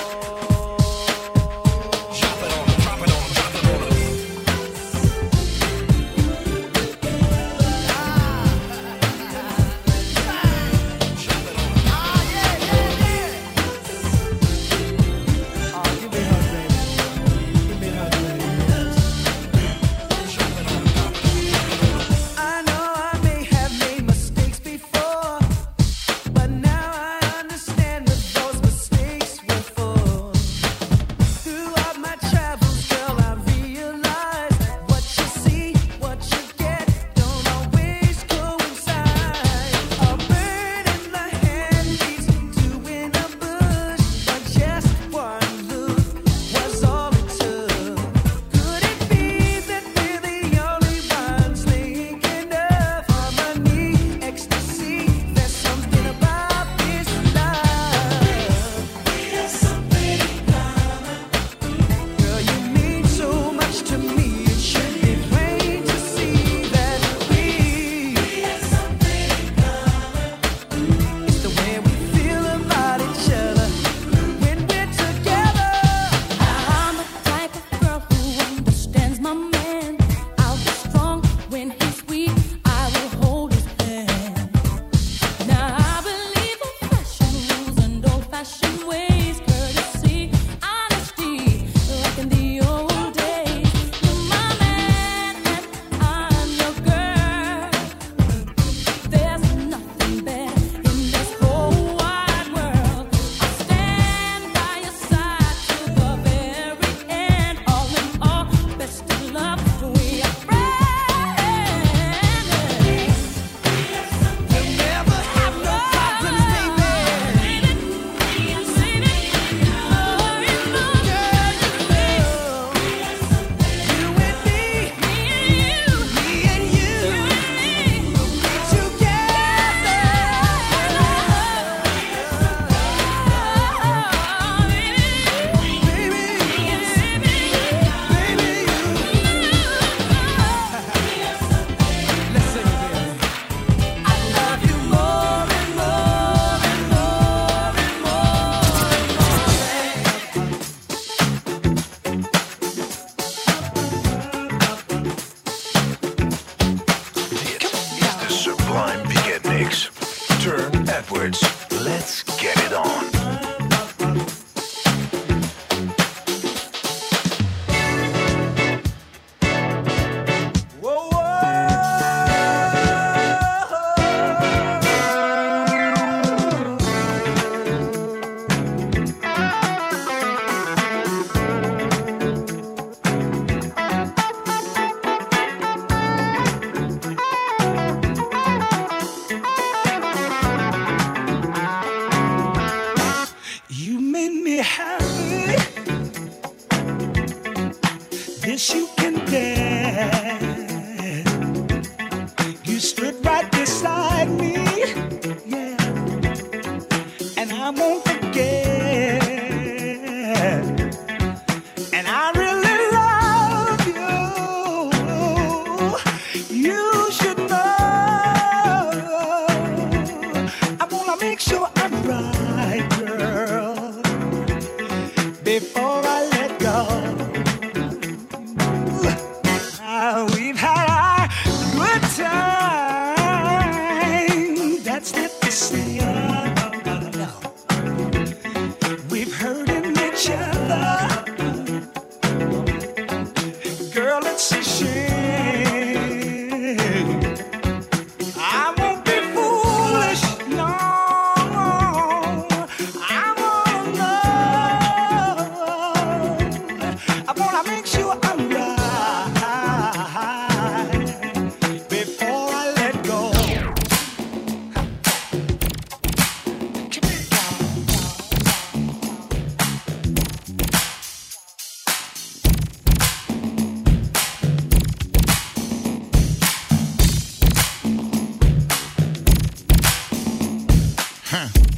Huh. 281.35 281.74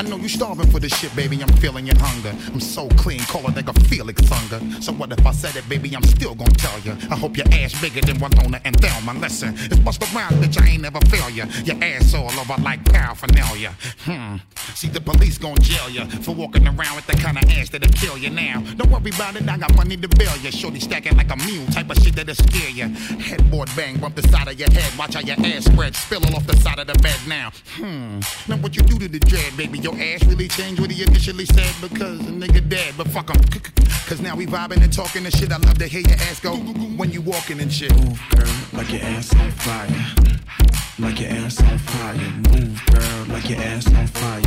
I 0.00 0.02
know 0.02 0.16
you 0.16 0.30
starving 0.30 0.66
for 0.70 0.80
this 0.80 0.98
shit, 0.98 1.14
baby. 1.14 1.42
I'm 1.42 1.52
feeling 1.58 1.84
your 1.84 1.98
hunger. 1.98 2.34
I'm 2.54 2.58
so 2.58 2.88
clean, 2.96 3.20
call 3.24 3.46
it 3.48 3.54
nigga 3.54 3.76
Felix 3.86 4.22
Unger. 4.32 4.80
So 4.80 4.92
what 4.94 5.12
if 5.12 5.26
I 5.26 5.30
said 5.30 5.56
it, 5.56 5.68
baby? 5.68 5.94
I'm 5.94 6.02
still 6.04 6.34
gonna 6.34 6.52
tell 6.52 6.78
you. 6.80 6.92
I 7.10 7.16
hope 7.16 7.36
your 7.36 7.44
ass 7.52 7.78
bigger 7.82 8.00
than 8.00 8.18
Winona 8.18 8.62
and 8.64 8.74
Thelma. 8.80 9.12
Listen, 9.20 9.52
it's 9.58 9.78
bust 9.78 10.02
around, 10.14 10.42
bitch. 10.42 10.58
I 10.58 10.68
ain't 10.68 10.82
never 10.84 11.00
fail 11.10 11.28
ya. 11.28 11.44
Your 11.66 11.76
ass 11.84 12.14
all 12.14 12.30
over 12.30 12.56
like 12.62 12.82
paraphernalia. 12.86 13.74
Hmm. 14.06 14.36
See, 14.74 14.88
the 14.88 15.02
police 15.02 15.36
gon' 15.36 15.58
jail 15.58 15.90
ya 15.90 16.06
for 16.06 16.34
walking 16.34 16.66
around 16.66 16.96
with 16.96 17.06
the 17.06 17.16
kind 17.18 17.36
of 17.36 17.44
ass 17.50 17.68
that'll 17.68 17.92
kill 17.92 18.16
you 18.16 18.30
now. 18.30 18.62
Don't 18.76 18.90
worry 18.90 19.10
about 19.10 19.36
it, 19.36 19.46
I 19.46 19.58
got 19.58 19.76
money 19.76 19.98
to 19.98 20.08
bail 20.08 20.34
ya. 20.38 20.50
Shorty 20.50 20.80
stacking 20.80 21.18
like 21.18 21.30
a 21.30 21.36
mule, 21.36 21.66
type 21.66 21.90
of 21.90 21.98
shit 22.02 22.16
that'll 22.16 22.34
scare 22.34 22.70
ya. 22.70 22.88
Headboard 23.20 23.68
bang, 23.76 23.98
bump 23.98 24.16
the 24.16 24.26
side 24.28 24.48
of 24.48 24.58
your 24.58 24.70
head. 24.70 24.96
Watch 24.98 25.12
how 25.12 25.20
your 25.20 25.36
ass 25.44 25.66
spread, 25.66 25.94
spill 25.94 26.24
all 26.24 26.36
off 26.36 26.46
the 26.46 26.56
side 26.56 26.78
of 26.78 26.86
the 26.86 26.98
bed 27.02 27.20
now. 27.28 27.50
Hmm. 27.76 28.20
Now 28.48 28.56
what 28.56 28.74
you 28.74 28.82
do 28.82 28.98
to 28.98 29.06
the 29.06 29.18
dread, 29.18 29.54
baby? 29.58 29.89
Your 29.90 30.00
ass 30.00 30.24
really 30.24 30.46
changed 30.46 30.80
what 30.80 30.90
he 30.90 31.02
initially 31.02 31.44
said 31.46 31.74
because 31.80 32.20
a 32.20 32.30
nigga 32.30 32.66
dead. 32.68 32.94
But 32.96 33.08
fuck 33.08 33.28
him. 33.30 33.42
Cause 34.06 34.20
now 34.20 34.36
we 34.36 34.46
vibing 34.46 34.82
and 34.82 34.92
talking 34.92 35.24
and 35.24 35.34
shit. 35.34 35.50
I 35.50 35.56
love 35.56 35.78
to 35.78 35.86
hear 35.86 36.00
your 36.00 36.16
ass 36.28 36.38
go 36.38 36.56
when 36.56 37.10
you 37.10 37.20
walking 37.20 37.60
and 37.60 37.72
shit. 37.72 37.92
Move, 37.96 38.20
girl, 38.30 38.54
like 38.72 38.92
your 38.92 39.02
ass 39.02 39.34
on 39.34 39.50
fire. 39.50 39.88
Like 40.98 41.20
your 41.20 41.30
ass 41.30 41.60
on 41.62 41.78
fire. 41.78 42.14
Move, 42.14 42.80
girl, 42.86 43.24
like 43.34 43.48
your 43.50 43.58
ass 43.58 43.86
on 43.92 44.06
fire. 44.06 44.42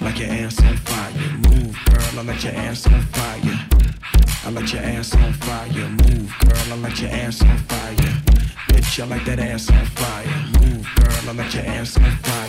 Like 0.00 0.18
your 0.18 0.30
ass 0.30 0.60
on 0.62 0.76
fire. 0.78 1.12
Move, 1.50 1.78
girl, 1.86 2.18
I 2.18 2.22
like 2.22 2.44
your 2.44 2.54
ass 2.54 2.86
on 2.86 3.02
fire. 3.02 3.58
I 4.44 4.50
like 4.50 4.72
your 4.72 4.82
ass 4.82 5.14
on 5.14 5.32
fire. 5.34 5.88
Move, 5.88 6.34
girl, 6.40 6.72
I 6.72 6.76
like 6.76 7.00
your 7.00 7.10
ass 7.10 7.40
on 7.42 7.58
fire. 7.58 7.94
Bitch, 8.68 9.00
I 9.00 9.06
like 9.06 9.24
that 9.26 9.38
ass 9.38 9.70
on 9.70 9.86
fire. 9.86 10.53
Move, 10.64 10.88
girl, 10.96 11.14
I. 12.24 12.44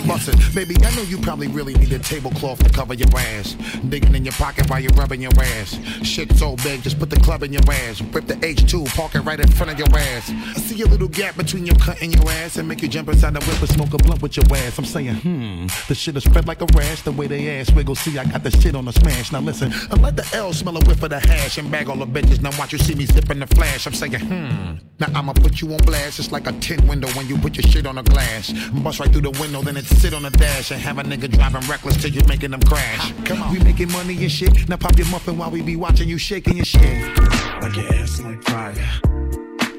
Baby, 0.53 0.75
I 0.83 0.95
know 0.95 1.01
you 1.03 1.17
probably 1.17 1.47
really 1.47 1.73
need 1.73 1.91
a 1.91 1.99
tablecloth 1.99 2.63
to 2.63 2.69
cover 2.69 2.93
your 2.93 3.09
ass. 3.15 3.53
Digging 3.89 4.15
in 4.15 4.23
your 4.23 4.33
pocket 4.33 4.69
while 4.69 4.79
you're 4.79 4.93
rubbing 4.93 5.21
your 5.21 5.31
ass. 5.37 5.77
Shit 6.03 6.31
so 6.37 6.55
big, 6.57 6.83
just 6.83 6.99
put 6.99 7.09
the 7.09 7.19
club 7.19 7.43
in 7.43 7.51
your 7.51 7.63
ass. 7.69 8.01
Rip 8.01 8.25
the 8.27 8.35
H2, 8.35 8.95
park 8.95 9.15
it 9.15 9.21
right 9.21 9.39
in 9.39 9.51
front 9.51 9.71
of 9.71 9.79
your 9.79 9.87
ass. 9.97 10.29
I 10.29 10.59
see 10.59 10.81
a 10.81 10.85
little 10.85 11.07
gap 11.07 11.35
between 11.35 11.65
your 11.65 11.75
cut 11.75 12.01
and 12.01 12.13
your 12.13 12.29
ass 12.31 12.57
and 12.57 12.67
make 12.67 12.81
you 12.81 12.87
jump 12.87 13.09
inside 13.09 13.33
the 13.33 13.39
whip 13.41 13.59
and 13.59 13.69
smoke 13.69 13.93
a 13.93 13.97
blunt 13.97 14.21
with 14.21 14.37
your 14.37 14.45
ass. 14.55 14.77
I'm 14.77 14.85
saying, 14.85 15.15
hmm, 15.15 15.67
the 15.87 15.95
shit 15.95 16.15
is 16.15 16.23
spread 16.23 16.47
like 16.47 16.61
a 16.61 16.67
rash. 16.75 17.01
The 17.01 17.11
way 17.11 17.27
they 17.27 17.59
ass 17.59 17.71
wiggle, 17.71 17.95
see, 17.95 18.17
I 18.17 18.25
got 18.25 18.43
the 18.43 18.51
shit 18.51 18.75
on 18.75 18.85
the 18.85 18.93
smash. 18.93 19.31
Now 19.31 19.41
listen, 19.41 19.73
I 19.91 19.95
let 19.95 20.15
the 20.15 20.27
L 20.33 20.53
smell 20.53 20.77
a 20.77 20.79
whiff 20.85 21.03
of 21.03 21.09
the 21.09 21.19
hash 21.19 21.57
and 21.57 21.69
bag 21.69 21.89
all 21.89 21.97
the 21.97 22.07
bitches. 22.07 22.41
Now 22.41 22.51
watch 22.57 22.71
you 22.71 22.79
see 22.79 22.95
me 22.95 23.05
zipping 23.05 23.39
the 23.39 23.47
flash. 23.47 23.85
I'm 23.87 23.93
saying, 23.93 24.13
hmm, 24.13 24.75
now 24.99 25.07
I'ma 25.13 25.33
put 25.33 25.61
you 25.61 25.73
on 25.73 25.79
blast. 25.79 26.19
It's 26.19 26.31
like 26.31 26.47
a 26.47 26.53
tin 26.53 26.87
window 26.87 27.09
when 27.09 27.27
you 27.27 27.37
put 27.37 27.57
your 27.57 27.63
shit 27.63 27.85
on 27.85 27.97
a 27.97 28.03
glass. 28.05 28.51
Bust 28.83 28.99
right 28.99 29.11
through 29.11 29.21
the 29.21 29.31
window, 29.31 29.61
then 29.61 29.77
it 29.77 29.85
sit 29.85 30.13
on 30.13 30.23
the 30.23 30.31
dash 30.31 30.71
and 30.71 30.81
have 30.81 30.97
a 30.97 31.03
nigga 31.03 31.29
driving 31.31 31.67
reckless 31.69 31.97
till 32.01 32.11
you 32.11 32.21
making 32.27 32.51
them 32.51 32.61
crash. 32.61 33.13
Come 33.25 33.41
on, 33.41 33.53
we 33.53 33.59
making 33.59 33.91
money 33.91 34.15
and 34.21 34.31
shit. 34.31 34.67
Now 34.69 34.77
pop 34.77 34.97
your 34.97 35.07
muffin 35.07 35.37
while 35.37 35.51
we 35.51 35.61
be 35.61 35.75
watching 35.75 36.07
you 36.07 36.17
shaking 36.17 36.57
your 36.57 36.65
shit. 36.65 37.17
Like 37.61 37.75
your 37.75 37.93
ass 37.95 38.19
on 38.21 38.41
fire. 38.41 38.73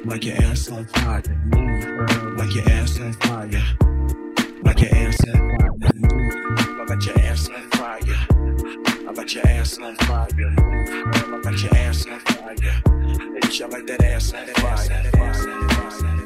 Like 0.04 0.24
your 0.24 0.36
ass 0.36 0.70
on 0.70 0.84
fire. 0.86 1.22
Move, 1.46 2.38
like 2.38 2.54
your 2.54 2.68
ass 2.70 3.00
on 3.00 3.12
fire. 3.14 3.62
Like 4.62 4.80
your 4.80 4.94
ass 4.94 5.24
on 5.28 5.58
fire. 5.58 5.92
Move, 5.94 6.80
I 6.80 6.84
like 6.88 7.06
your 7.06 7.18
ass 7.20 7.48
on 7.48 7.70
fire. 7.70 8.00
I 9.08 9.12
like 9.12 9.34
your 9.34 9.46
ass 9.46 9.78
on 9.78 9.96
fire. 9.96 10.28
I 10.38 11.40
like 11.44 11.62
your 11.62 11.74
ass 11.74 12.06
on 12.06 12.20
fire. 12.20 12.56
Bitch, 12.56 13.62
I 13.62 13.66
like 13.66 13.86
that 13.86 14.02
ass 14.02 14.32
on 14.32 14.46
fire. 14.46 16.25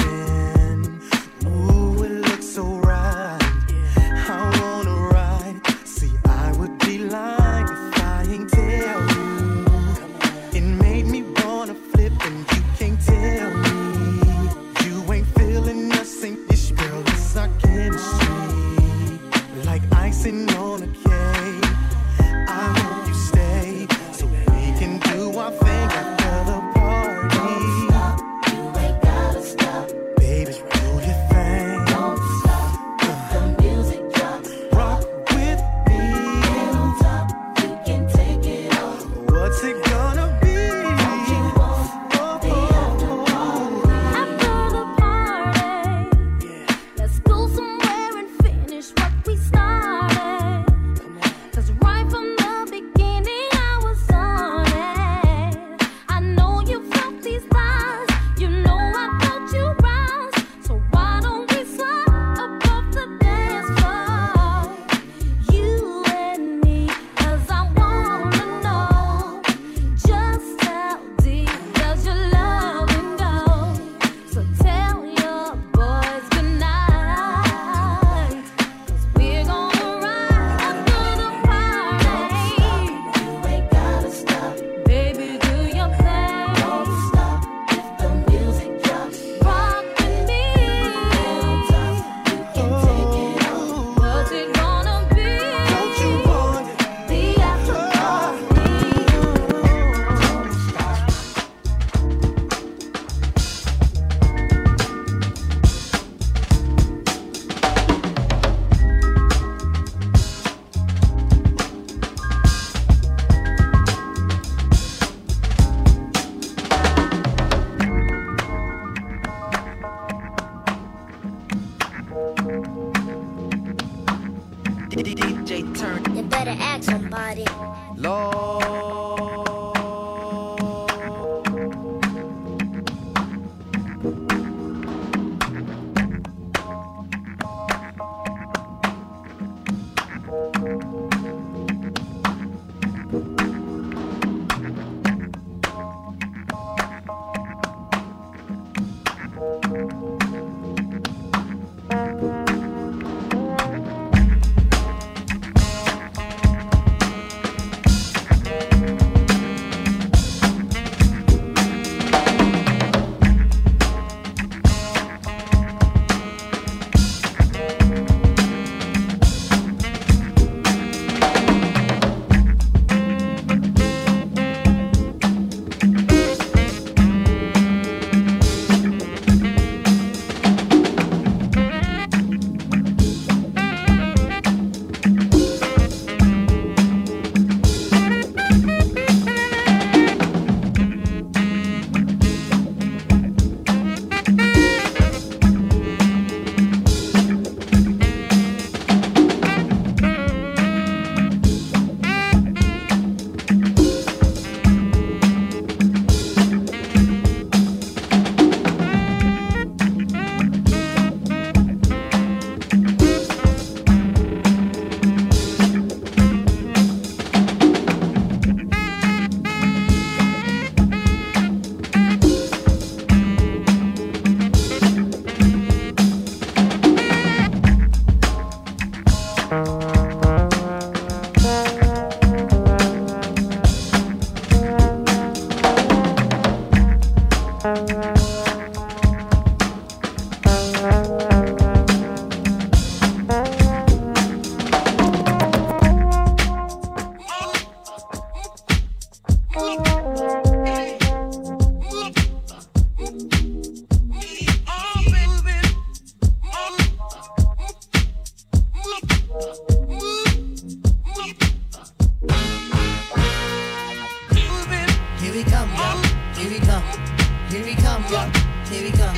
Here 267.51 267.65
we 267.65 267.75
come, 267.75 268.03
yo. 268.09 268.31
Here 268.69 268.83
we 268.83 268.91
come. 268.91 269.15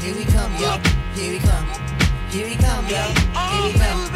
Here 0.00 0.14
we 0.16 0.24
come, 0.24 0.52
yo. 0.56 0.76
Here 1.14 1.30
we 1.30 1.38
come. 1.38 1.66
Here 2.28 2.46
we 2.48 2.56
come, 2.56 2.86
yo. 2.88 2.96
Here 2.98 3.62
we 3.62 3.72
come. 3.78 4.10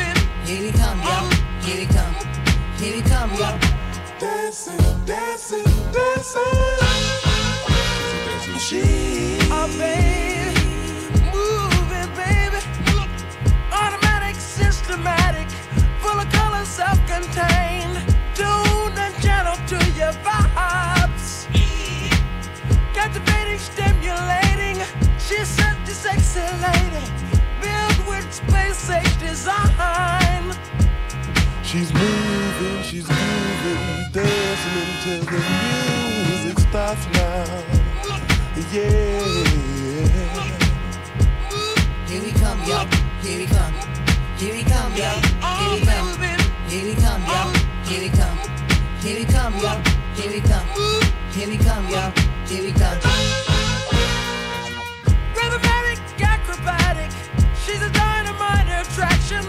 Here 0.44 0.60
we 0.62 0.72
come, 0.72 1.00
yo. 1.00 1.30
Here 1.62 1.78
we 1.78 1.86
come. 1.86 2.14
Here 2.78 2.96
we 2.96 3.02
come, 3.02 3.32
yo. 3.34 3.56
Dancing, 4.18 5.06
dancing, 5.06 5.64
dancing. 5.92 6.42
She, 8.58 9.38
Oh, 9.52 9.68
baby, 9.78 10.60
moving, 11.32 12.10
baby. 12.16 12.58
Automatic, 13.70 14.34
systematic, 14.34 15.48
full 16.00 16.18
of 16.18 16.28
color, 16.32 16.64
self-contained. 16.64 17.98
Tuned 18.34 18.98
and 18.98 19.14
gentle 19.22 19.56
to 19.68 19.76
your 19.92 20.12
vibes. 20.24 20.93
Stimulating. 24.14 24.82
She's 25.18 25.48
such 25.48 25.88
a 25.88 25.94
sexy 25.94 26.40
lady. 26.40 27.04
Built 27.60 28.08
with 28.08 28.32
space 28.32 28.90
age 28.90 29.18
design. 29.18 30.54
She's 31.62 31.92
moving, 31.92 32.82
she's 32.82 33.08
moving, 33.08 34.12
dancing 34.12 34.76
until 34.84 35.24
the 35.24 35.40
music 36.28 36.58
stops 36.60 37.06
now. 37.12 37.44
Yeah. 38.72 38.84
Here 42.06 42.22
we 42.22 42.32
come, 42.32 42.62
yo. 42.64 42.86
Here 43.22 43.38
we 43.38 43.46
come. 43.46 43.74
Here 44.36 44.54
we 44.54 44.62
come, 44.62 44.94
yo. 44.94 45.10
Here 45.58 45.74
we 45.74 45.80
come. 45.84 46.08
Here 46.68 46.84
we 46.84 46.94
come, 46.94 47.22
yo. 47.26 47.52
Here 47.84 48.00
we 48.00 48.08
come. 48.10 48.38
Here 49.00 49.18
we 49.18 49.24
come, 49.24 49.56
yo. 49.58 49.82
Here 50.14 50.30
we 50.30 50.40
come. 50.40 50.66
Here 51.32 51.48
we 51.48 51.58
come, 51.58 51.88
yo. 51.88 52.12
Here 52.46 52.62
we 52.62 52.72
come. 52.72 53.53
Acrobatic. 56.66 57.10
She's 57.64 57.82
a 57.82 57.90
dynamite 57.90 58.68
attraction. 58.68 59.44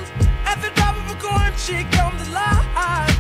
At 0.46 0.62
the 0.62 0.70
drop 0.76 0.96
of 0.98 1.16
a 1.16 1.20
coin, 1.20 1.54
she 1.58 1.84
comes 1.96 2.28
alive. 2.28 3.18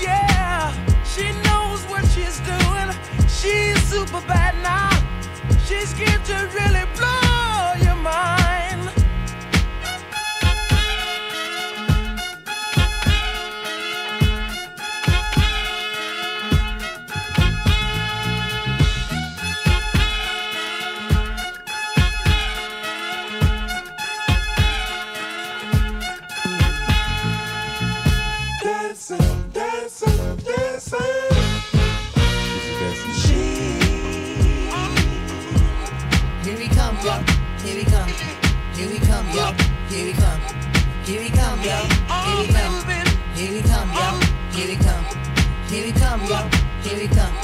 Yeah, 0.00 0.72
she 1.04 1.32
knows 1.44 1.82
what 1.84 2.04
she's 2.10 2.40
doing. 2.40 2.90
She's 3.28 3.80
super 3.82 4.20
bad 4.26 4.54
now. 4.62 4.90
She's 5.66 5.92
geared 5.94 6.24
to 6.26 6.50
really 6.54 6.84
blow 6.96 7.29
Here 38.80 38.88
we 38.88 38.98
come, 39.00 39.28
yo. 39.28 39.52
Here 39.90 40.06
we 40.06 40.12
come. 40.14 40.40
Here 41.04 41.20
we 41.20 41.28
come, 41.28 41.60
yo. 41.60 41.84
Here 42.24 42.40
we 42.40 42.46
come. 42.48 42.88
Here 43.34 43.52
we 43.52 43.60
come, 43.60 43.92
yo. 43.92 44.20
Here 44.52 44.68
we 44.68 44.76
come. 44.76 45.04
Here 45.68 45.84
we 45.84 45.92
come, 45.92 46.24
yo. 46.24 46.48
Here 46.80 46.98
we 46.98 47.08
come. 47.08 47.34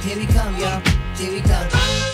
Here 0.00 0.16
we 0.16 0.26
come, 0.26 0.56
yo. 0.56 0.82
Here 1.14 1.32
we 1.34 1.40
come. 1.42 2.11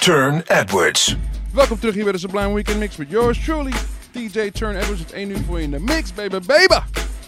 Turne 0.00 0.42
Edwards. 0.46 1.16
Welkom 1.52 1.78
terug 1.78 1.94
hier 1.94 2.02
bij 2.02 2.12
de 2.12 2.18
Sublime 2.18 2.54
Weekend 2.54 2.78
Mix 2.78 2.96
met 2.96 3.10
yours 3.10 3.44
truly, 3.44 3.72
DJ 4.12 4.50
Turne 4.50 4.78
Edwards. 4.78 5.00
Het 5.00 5.12
1 5.12 5.30
uur 5.30 5.38
voor 5.46 5.58
je 5.58 5.64
in 5.64 5.70
de 5.70 5.80
mix, 5.80 6.14
baby, 6.14 6.38
baby! 6.46 6.78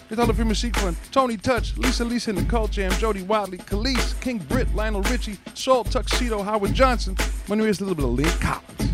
Dit 0.07 0.17
half 0.17 0.37
uur 0.37 0.45
muziek 0.45 0.77
van 0.77 0.95
Tony 1.09 1.37
Touch, 1.37 1.71
Lisa 1.77 2.05
Lisa 2.05 2.31
in 2.31 2.37
the 2.37 2.45
Cult 2.45 2.73
Jam, 2.73 2.91
Jody 2.99 3.25
Watley, 3.25 3.59
Khalees, 3.63 4.13
King 4.19 4.47
Britt, 4.47 4.67
Lionel 4.75 5.01
Richie, 5.01 5.39
Salt 5.53 5.91
Tuxedo, 5.91 6.43
Howard 6.43 6.77
Johnson. 6.77 7.15
Maar 7.47 7.57
nu 7.57 7.65
eerst 7.65 7.79
een 7.79 7.87
little 7.87 8.03
bit 8.03 8.11
of 8.11 8.19
Lyn 8.19 8.49
Collins. 8.49 8.92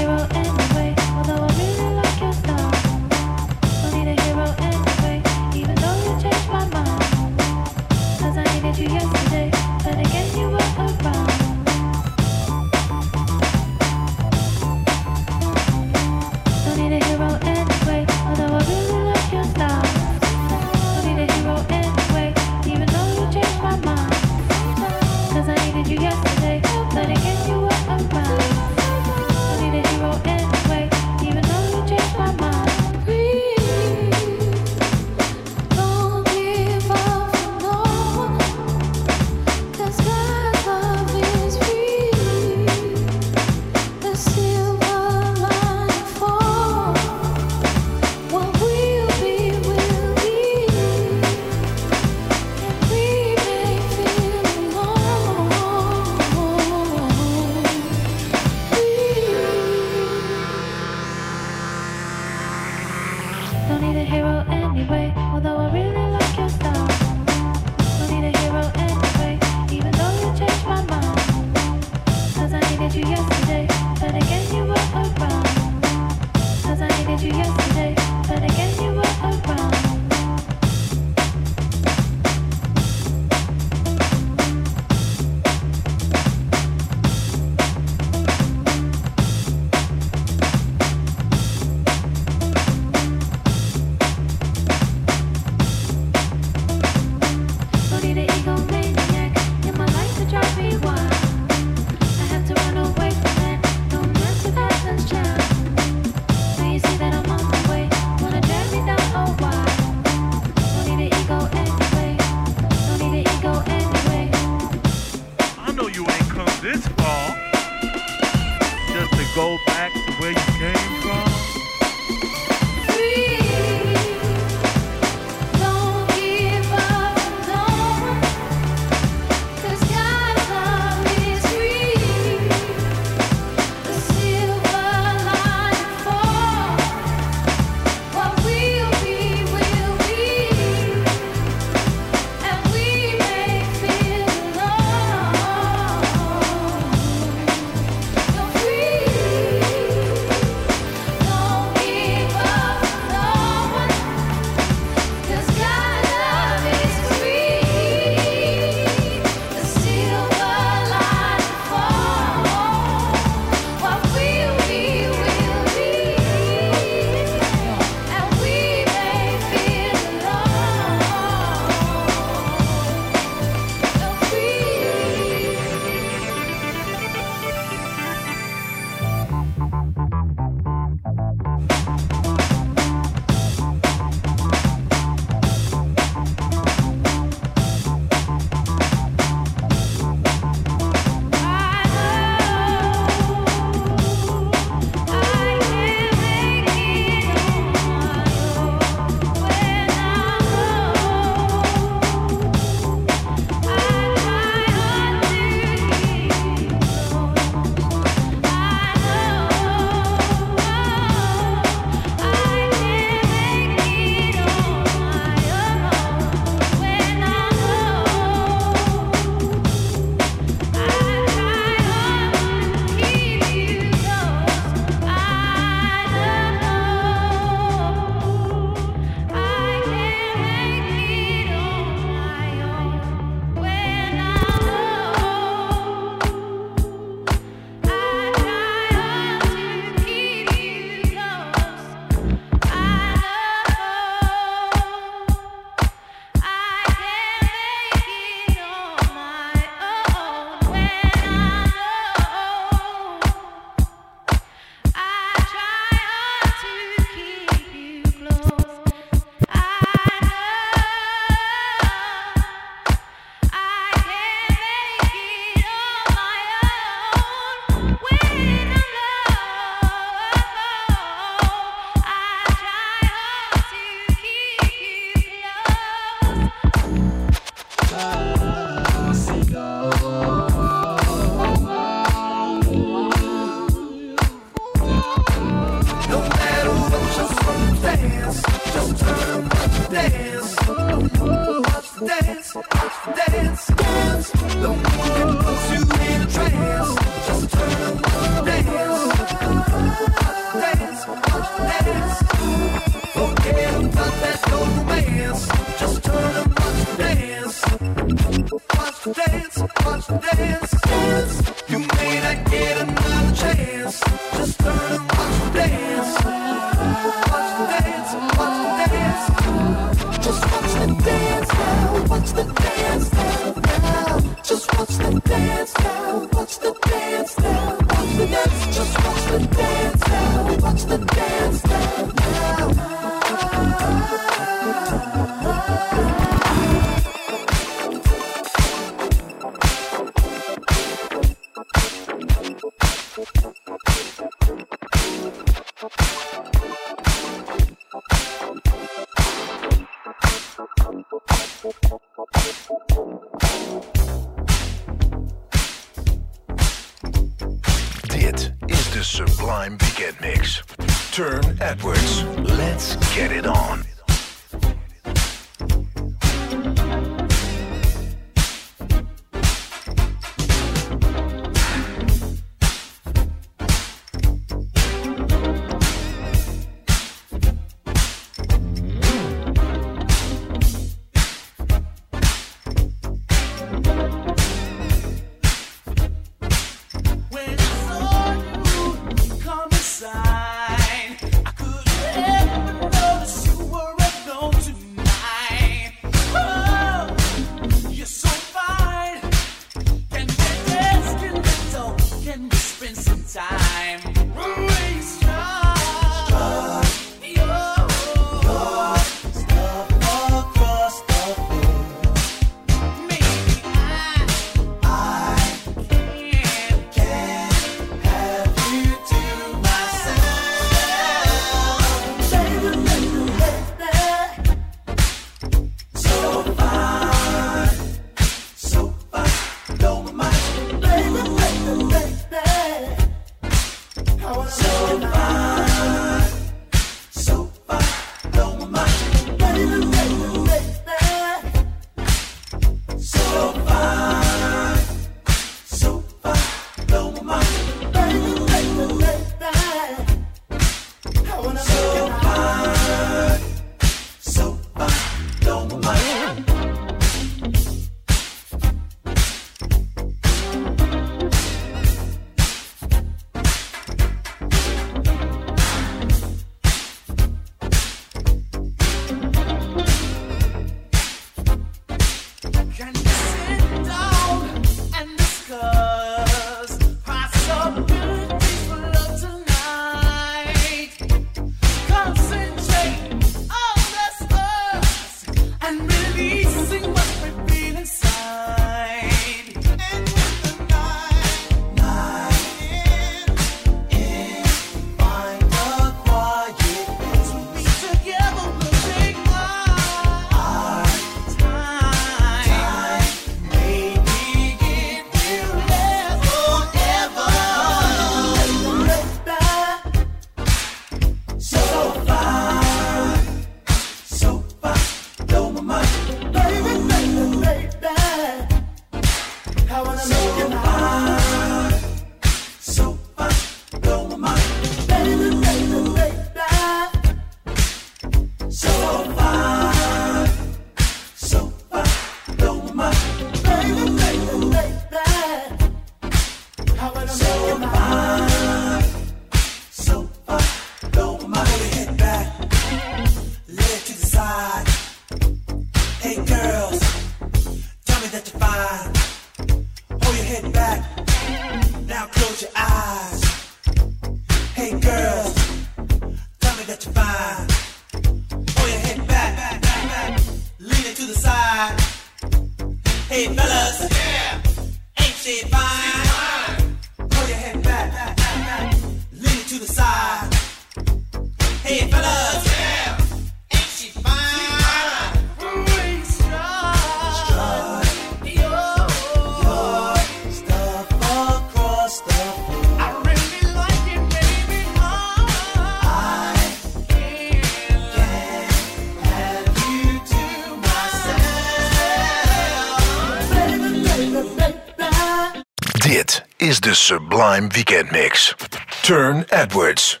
Sublime 596.88 597.48
Weekend 597.48 597.90
Mix. 597.90 598.34
Turn 598.82 599.24
Edwards. 599.28 600.00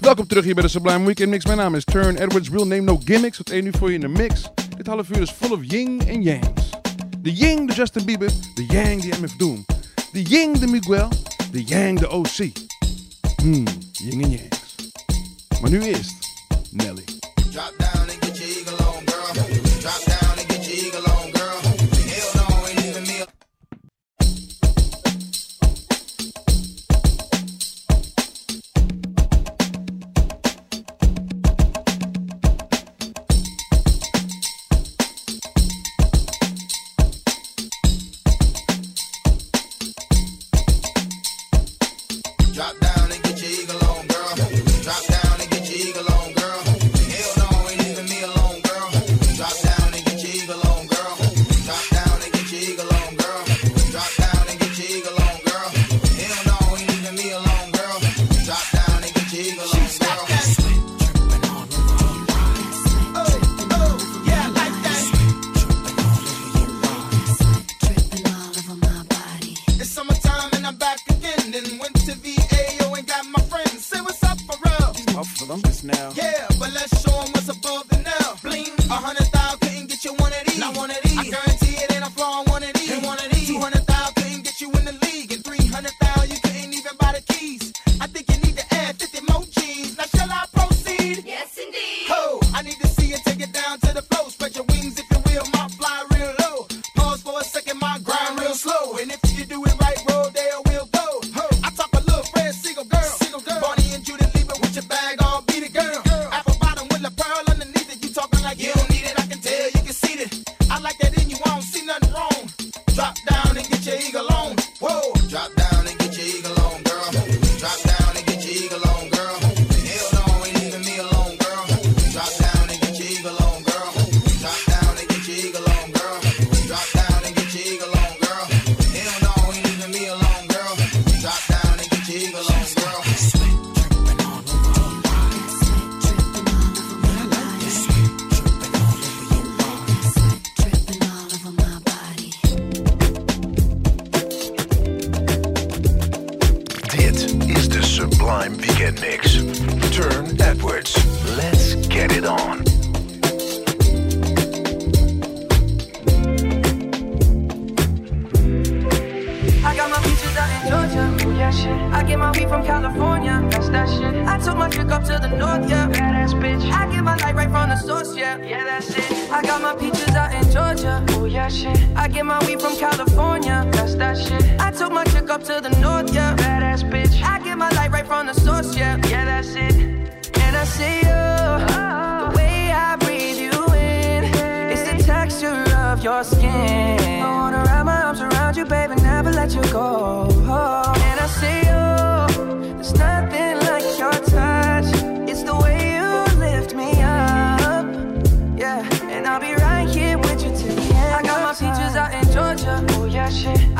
Welkom 0.00 0.26
terug 0.26 0.44
hier 0.44 0.54
bij 0.54 0.62
de 0.62 0.68
Sublime 0.68 1.04
Weekend 1.04 1.30
Mix. 1.30 1.44
Mijn 1.44 1.58
naam 1.58 1.74
is 1.74 1.84
Turn 1.84 2.16
Edwards. 2.16 2.48
Real 2.48 2.66
name 2.66 2.80
no 2.80 3.00
gimmicks. 3.04 3.38
Wat 3.38 3.48
één 3.48 3.64
nu 3.64 3.70
voor 3.78 3.88
je 3.88 3.94
in 3.94 4.00
de 4.00 4.08
mix. 4.08 4.42
Dit 4.76 4.86
half 4.86 5.08
uur 5.08 5.20
is 5.20 5.30
full 5.30 5.50
of 5.50 5.58
yin 5.62 6.02
en 6.06 6.22
yangs. 6.22 6.70
De 7.18 7.32
yin, 7.32 7.66
de 7.66 7.72
Justin 7.72 8.04
Bieber. 8.04 8.30
De 8.54 8.66
yang, 8.66 9.02
de 9.02 9.20
MF 9.20 9.36
Doom. 9.36 9.64
De 10.12 10.22
yin, 10.22 10.52
de 10.52 10.66
Miguel. 10.66 11.08
De 11.52 11.64
yang, 11.64 11.98
de 11.98 12.08
OC. 12.08 12.52
Hmm, 13.42 13.64
yin 13.92 14.22
en 14.22 14.30
yangs. 14.30 14.74
Maar 15.60 15.70
nu 15.70 15.82
eerst 15.82 16.14
Nelly. 16.70 17.04
Drop 17.50 17.74
down 17.78 18.10
and 18.10 18.29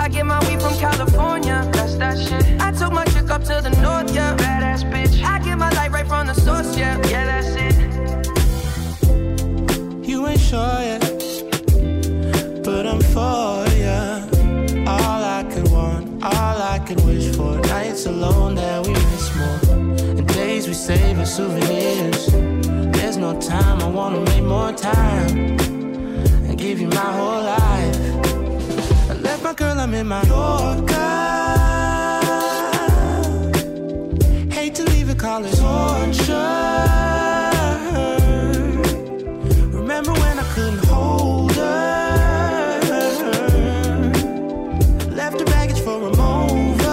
I 0.01 0.09
get 0.09 0.25
my 0.25 0.39
weed 0.49 0.63
from 0.63 0.75
California. 0.79 1.69
That's 1.75 1.97
that 1.97 2.19
shit. 2.19 2.43
I 2.59 2.73
took 2.73 2.91
my 2.91 3.05
chick 3.05 3.29
up 3.29 3.45
to 3.45 3.61
the 3.61 3.69
north, 3.83 4.15
yeah. 4.15 4.35
Badass 4.35 4.83
bitch. 4.91 5.23
I 5.23 5.39
get 5.45 5.59
my 5.59 5.69
light 5.73 5.93
right 5.93 6.07
from 6.07 6.27
the 6.27 6.33
source, 6.33 6.75
yeah. 6.75 6.97
Yeah, 7.07 7.27
that's 7.27 7.49
it. 7.67 7.75
You 10.09 10.27
ain't 10.27 10.41
sure 10.41 10.81
yet, 10.81 11.03
but 12.65 12.87
I'm 12.87 13.03
for 13.13 13.67
ya. 13.77 14.25
All 14.91 15.23
I 15.39 15.45
could 15.53 15.71
want, 15.71 16.25
all 16.25 16.57
I 16.75 16.79
could 16.87 17.05
wish 17.05 17.37
for. 17.37 17.59
Nights 17.59 18.07
alone 18.07 18.55
that 18.55 18.87
we 18.87 18.95
miss 18.95 19.35
more, 19.37 19.61
and 20.19 20.27
days 20.29 20.67
we 20.67 20.73
save 20.73 21.19
as 21.19 21.37
souvenirs. 21.37 22.27
There's 22.97 23.19
no 23.19 23.39
time, 23.39 23.83
I 23.83 23.87
wanna 23.91 24.21
make 24.21 24.45
more 24.45 24.73
time 24.73 25.59
and 26.49 26.57
give 26.57 26.81
you 26.81 26.89
my 26.89 27.13
whole 27.19 27.43
life. 27.43 28.20
My 29.51 29.57
girl, 29.57 29.81
I'm 29.81 29.93
in 29.95 30.07
my 30.07 30.23
Yorker. 30.27 30.95
Hate 34.55 34.77
to 34.77 34.85
leave 34.85 35.11
it, 35.11 35.19
call 35.19 35.45
it 35.45 35.57
torture. 35.57 36.35
Remember 39.77 40.13
when 40.13 40.39
I 40.39 40.45
couldn't 40.55 40.85
hold 40.85 41.51
her? 41.57 42.81
Left 45.11 45.37
the 45.37 45.45
baggage 45.47 45.81
for 45.81 45.97
a 45.97 46.11
mover. 46.17 46.87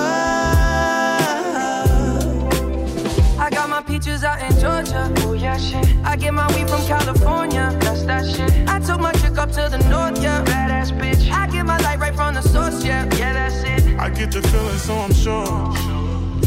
I 3.40 3.50
got 3.52 3.70
my 3.70 3.84
peaches 3.84 4.24
out 4.24 4.42
in 4.42 4.60
Georgia. 4.60 5.14
Oh 5.18 5.34
yeah, 5.34 5.58
shit. 5.58 5.86
I 6.04 6.16
get 6.16 6.34
my 6.34 6.48
weed 6.56 6.68
from 6.68 6.84
California. 6.88 7.78
That's 7.82 8.02
that 8.06 8.26
shit. 8.26 8.52
I 8.68 8.80
took 8.80 9.00
my 9.00 9.12
chick 9.12 9.38
up 9.38 9.52
to 9.52 9.70
the 9.70 9.78
north, 9.92 10.20
yeah. 10.24 10.44
Badass 10.44 10.92
bitch. 11.00 11.27
The 12.42 12.50
source, 12.50 12.84
yeah. 12.84 13.04
Yeah, 13.16 13.34
that's 13.34 13.64
it. 13.64 13.98
I 13.98 14.10
get 14.10 14.32
the 14.32 14.42
feeling, 14.42 14.78
so 14.78 14.96
I'm 14.96 15.14
sure. 15.14 15.48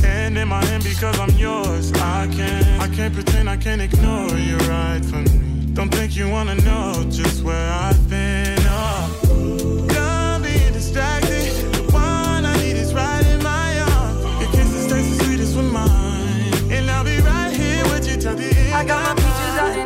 Hand 0.00 0.38
in 0.38 0.48
my 0.48 0.64
hand 0.66 0.84
because 0.84 1.18
I'm 1.18 1.30
yours. 1.36 1.92
I 1.94 2.28
can't, 2.32 2.66
I 2.80 2.88
can't 2.94 3.14
pretend 3.14 3.48
I 3.48 3.56
can't 3.56 3.80
ignore 3.80 4.36
you 4.36 4.56
right 4.68 5.04
from 5.04 5.24
me. 5.24 5.72
Don't 5.74 5.92
think 5.92 6.16
you 6.16 6.28
wanna 6.28 6.56
know 6.56 7.04
just 7.10 7.42
where 7.42 7.70
I've 7.72 8.08
been. 8.08 8.58
Oh, 8.66 9.86
done 9.88 10.42
being 10.42 10.72
distracted. 10.72 11.50
The 11.72 11.82
one 11.92 12.44
I 12.44 12.54
need 12.62 12.76
is 12.76 12.92
right 12.94 13.26
in 13.26 13.42
my 13.42 13.80
arms. 13.80 14.22
Your 14.40 14.50
kisses 14.52 14.86
taste 14.92 15.18
the 15.18 15.24
sweetest 15.24 15.56
with 15.56 15.72
mine, 15.72 16.72
and 16.72 16.90
I'll 16.90 17.04
be 17.04 17.18
right 17.20 17.52
here 17.52 17.84
with 17.84 18.08
you 18.08 18.16
till 18.16 18.36
the 18.36 18.48
end. 18.48 18.74
I 18.74 18.84
got 18.84 19.16
my 19.16 19.19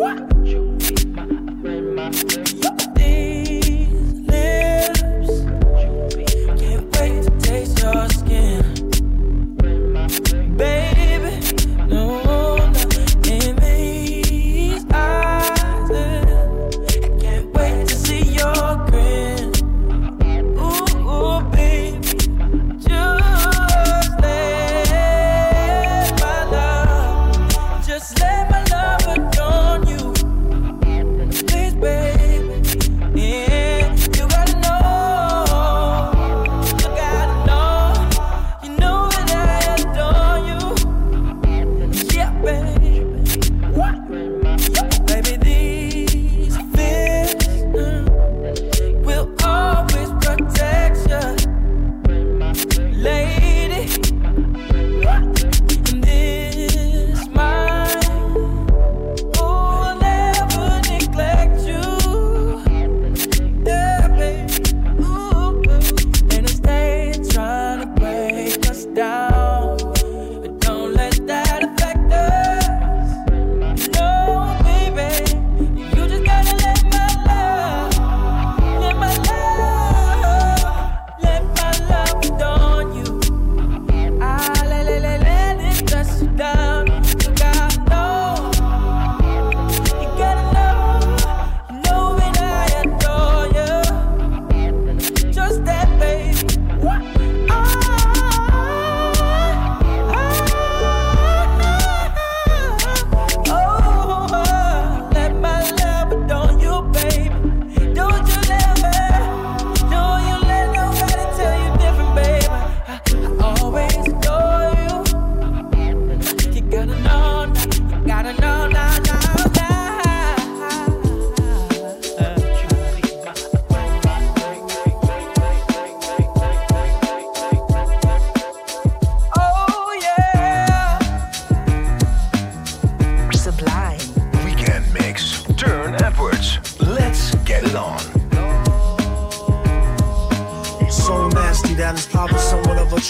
These 0.00 0.39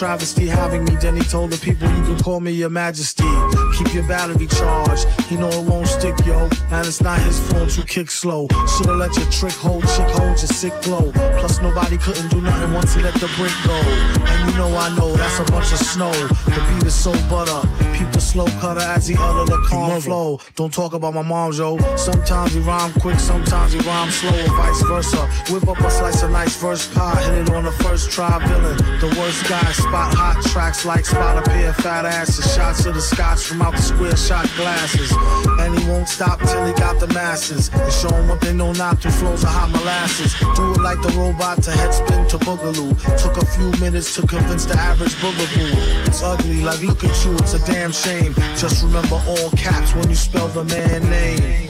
travesty 0.01 0.47
having 0.47 0.83
me. 0.87 0.97
Then 0.97 1.15
he 1.15 1.23
told 1.23 1.53
the 1.53 1.59
people 1.59 1.87
you 1.87 2.03
can 2.05 2.19
call 2.21 2.41
me 2.41 2.53
your 2.53 2.71
majesty. 2.71 3.29
Keep 3.77 3.93
your 3.93 4.09
battery 4.09 4.47
charged. 4.47 5.05
He 5.29 5.37
know 5.37 5.51
it 5.51 5.63
won't 5.69 5.89
stick, 5.89 6.15
yo. 6.25 6.49
And 6.73 6.87
it's 6.87 7.03
not 7.03 7.21
his 7.21 7.39
fault 7.53 7.77
you 7.77 7.83
kick 7.83 8.11
slow. 8.11 8.49
Should've 8.79 8.97
let 8.97 9.15
your 9.19 9.27
trick 9.27 9.53
hold, 9.53 9.83
chick 9.83 10.09
hold 10.17 10.41
your 10.41 10.53
sick 10.61 10.73
glow. 10.81 11.13
Plus 11.13 11.61
nobody 11.61 11.99
couldn't 11.99 12.29
do 12.31 12.41
nothing 12.41 12.73
once 12.73 12.95
he 12.95 13.03
let 13.03 13.13
the 13.21 13.29
brick 13.37 13.53
go. 13.67 13.77
And 14.25 14.51
you 14.51 14.57
know 14.57 14.75
I 14.75 14.89
know 14.97 15.15
that's 15.17 15.39
a 15.39 15.45
bunch 15.53 15.71
of 15.71 15.79
snow. 15.79 16.13
The 16.49 16.65
beat 16.73 16.87
is 16.87 16.95
so 16.95 17.13
butter. 17.29 17.61
Peep 18.01 18.13
the 18.13 18.21
slow 18.21 18.47
cutter 18.65 18.81
as 18.81 19.07
he 19.07 19.15
utter 19.19 19.45
the 19.45 19.59
calm 19.69 20.01
flow. 20.01 20.41
Don't 20.57 20.73
talk 20.73 20.95
about 20.95 21.13
my 21.13 21.21
mom, 21.21 21.53
yo. 21.53 21.77
Sometimes 21.97 22.55
he 22.55 22.61
rhyme 22.61 22.91
quick, 22.95 23.21
sometimes 23.21 23.75
he 23.75 23.79
rhyme 23.81 24.11
slow, 24.11 24.31
or 24.31 24.57
vice 24.57 24.83
versa. 24.85 25.27
Whip 25.53 25.69
up 25.69 25.79
a 25.81 25.91
slice 25.91 26.23
of 26.23 26.31
nice 26.31 26.57
verse 26.57 26.89
pie, 26.95 27.21
hit 27.25 27.47
it 27.47 27.51
on 27.51 27.65
the 27.65 27.73
first 27.85 28.11
try, 28.11 28.39
villain. 28.49 28.79
The 29.01 29.15
worst 29.21 29.47
guy, 29.51 29.71
spot 29.73 30.15
hot 30.15 30.43
tracks 30.45 30.87
like 30.87 31.05
spot 31.05 31.47
a 31.47 31.51
pair 31.51 31.69
of 31.69 31.77
fat 31.77 32.07
asses. 32.07 32.55
Shots 32.55 32.87
of 32.87 32.95
the 32.95 33.03
scotch 33.03 33.43
from 33.43 33.61
out 33.61 33.75
the 33.75 33.83
square 33.83 34.17
shot 34.17 34.49
glasses. 34.57 35.13
And 35.61 35.79
he 35.79 35.87
won't 35.87 36.09
stop 36.09 36.41
till 36.41 36.65
he 36.65 36.73
got 36.73 37.01
the 37.01 37.09
masses. 37.09 37.69
And 37.69 37.93
show 37.93 38.09
'em 38.17 38.29
what 38.29 38.41
they 38.41 38.55
know 38.55 38.73
not 38.73 39.03
through 39.03 39.11
flows 39.11 39.45
of 39.45 39.51
hot 39.51 39.69
molasses. 39.73 40.33
Do 40.57 40.73
it 40.73 40.81
like 40.81 41.03
the 41.03 41.11
robot 41.19 41.63
to 41.65 41.71
head 41.73 41.93
spin 41.93 42.27
to 42.29 42.39
boogaloo. 42.39 42.97
Took 43.23 43.37
a 43.37 43.45
few 43.45 43.71
minutes 43.73 44.15
to 44.15 44.27
convince 44.27 44.65
the 44.65 44.79
average 44.79 45.15
boogaboo. 45.17 46.07
It's 46.07 46.23
ugly, 46.23 46.63
like 46.63 46.81
look 46.81 47.05
at 47.05 47.15
you, 47.27 47.35
it's 47.35 47.53
a 47.53 47.59
damn 47.91 47.93
shame. 47.93 48.35
Just 48.57 48.83
remember 48.83 49.21
all 49.27 49.51
caps 49.51 49.95
when 49.95 50.09
you 50.09 50.15
spell 50.15 50.49
the 50.49 50.65
man 50.65 51.03
name. 51.11 51.70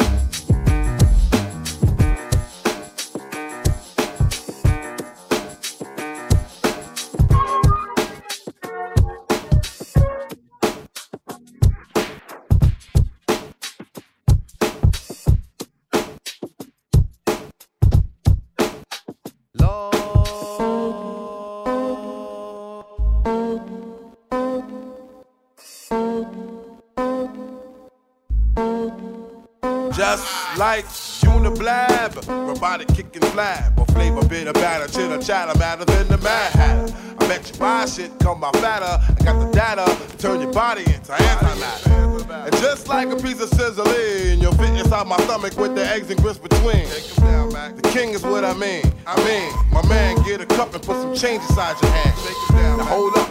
Like 30.61 30.85
Uniblab, 31.25 32.29
robotic 32.47 32.89
kicking 32.89 33.23
flab, 33.33 33.79
or 33.79 33.87
flavor 33.95 34.23
bitter 34.29 34.53
batter, 34.53 34.87
chitter 34.93 35.19
chatter, 35.19 35.59
matter 35.59 35.87
than 35.87 36.07
the 36.09 36.19
Mad 36.19 36.53
Hatter. 36.53 36.95
I 37.19 37.29
bet 37.29 37.51
you 37.51 37.59
buy 37.59 37.87
shit, 37.87 38.11
come 38.19 38.41
by 38.41 38.51
fatter. 38.53 38.85
I 38.85 39.25
got 39.25 39.41
the 39.41 39.51
data 39.53 39.87
to 39.87 40.19
turn 40.19 40.43
your 40.43 40.53
body 40.53 40.83
into 40.83 41.13
antimatter. 41.13 42.45
And 42.45 42.53
just 42.57 42.89
like 42.89 43.09
a 43.09 43.17
piece 43.17 43.41
of 43.41 43.49
sizzling, 43.49 44.43
you'll 44.43 44.53
fit 44.53 44.79
inside 44.79 45.07
my 45.07 45.17
stomach 45.25 45.57
with 45.57 45.75
the 45.75 45.87
eggs 45.87 46.11
and 46.11 46.21
grits 46.21 46.39
between. 46.39 46.85
The 46.85 47.91
king 47.95 48.11
is 48.11 48.23
what 48.23 48.45
I 48.45 48.53
mean. 48.53 48.85
I 49.07 49.17
mean, 49.25 49.51
my 49.73 49.81
man, 49.89 50.23
get 50.25 50.43
a 50.43 50.47
cup 50.47 50.75
and 50.75 50.83
put 50.83 50.97
some 50.97 51.15
change 51.15 51.41
inside 51.43 51.81
your 51.81 51.91
hand. 51.91 52.77
Now 52.77 52.85
hold 52.85 53.17
up, 53.17 53.31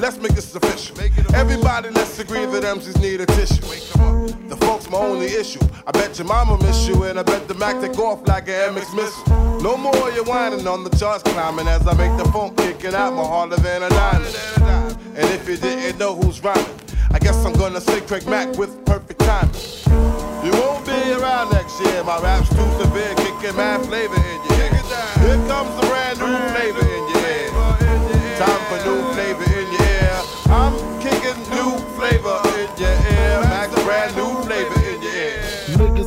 let's 0.00 0.16
make 0.18 0.34
this 0.34 0.52
official. 0.52 1.00
Everybody, 1.36 1.90
let's 1.90 2.18
agree 2.18 2.46
that 2.46 2.64
MCs 2.64 3.00
need 3.00 3.20
a 3.20 3.26
tissue. 3.26 4.23
The 4.54 4.66
folks 4.66 4.88
my 4.88 4.98
only 4.98 5.26
issue. 5.26 5.58
I 5.84 5.90
bet 5.90 6.16
your 6.16 6.28
mama 6.28 6.56
miss 6.62 6.86
you, 6.86 7.02
and 7.04 7.18
I 7.18 7.24
bet 7.24 7.48
the 7.48 7.54
Mac 7.54 7.80
take 7.80 7.98
off 7.98 8.24
like 8.28 8.46
an 8.48 8.74
MX 8.74 8.94
missile. 8.94 9.60
No 9.60 9.76
more 9.76 10.12
you 10.12 10.22
whining 10.22 10.68
on 10.68 10.84
the 10.84 10.90
charts 10.90 11.24
climbing 11.24 11.66
as 11.66 11.84
I 11.88 11.94
make 11.94 12.16
the 12.16 12.30
phone 12.30 12.54
kicking 12.54 12.94
out 12.94 13.14
more 13.14 13.26
harder 13.26 13.56
than 13.56 13.82
a 13.82 13.88
diamond. 13.88 14.36
And 15.16 15.28
if 15.34 15.48
you 15.48 15.56
didn't 15.56 15.98
know 15.98 16.14
who's 16.14 16.40
rhyming, 16.40 16.78
I 17.10 17.18
guess 17.18 17.44
I'm 17.44 17.54
gonna 17.54 17.80
say 17.80 18.00
Craig 18.02 18.28
Mack 18.28 18.56
with 18.56 18.72
perfect 18.86 19.18
timing. 19.18 19.54
You 20.44 20.52
won't 20.52 20.86
be 20.86 21.12
around 21.18 21.50
next 21.50 21.80
year. 21.80 22.04
My 22.04 22.20
rap's 22.20 22.48
too 22.50 22.70
severe, 22.78 23.12
kicking 23.16 23.56
mad 23.56 23.84
flavor 23.86 24.14
in 24.14 24.38
ear. 24.54 24.70
Here 25.18 25.48
comes 25.48 25.74
the 25.80 25.86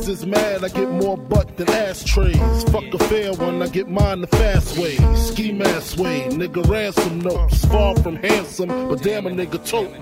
Is 0.08 0.24
mad, 0.24 0.64
I 0.64 0.68
get 0.68 0.88
more 0.88 1.18
butt 1.18 1.58
than 1.58 1.68
ashtrays. 1.68 2.64
Fuck 2.70 2.94
a 2.94 2.98
fair 2.98 3.34
one, 3.34 3.60
I 3.60 3.68
get 3.68 3.90
mine 3.90 4.22
the 4.22 4.26
fast 4.26 4.78
way. 4.78 4.96
Ski 5.14 5.52
mask 5.52 5.98
way, 5.98 6.22
nigga 6.30 6.66
ransom 6.66 7.20
notes. 7.20 7.66
Far 7.66 7.94
from 7.96 8.16
handsome, 8.16 8.68
but 8.88 9.02
damn 9.02 9.26
a 9.26 9.30
nigga 9.30 9.62
tote. 9.68 9.92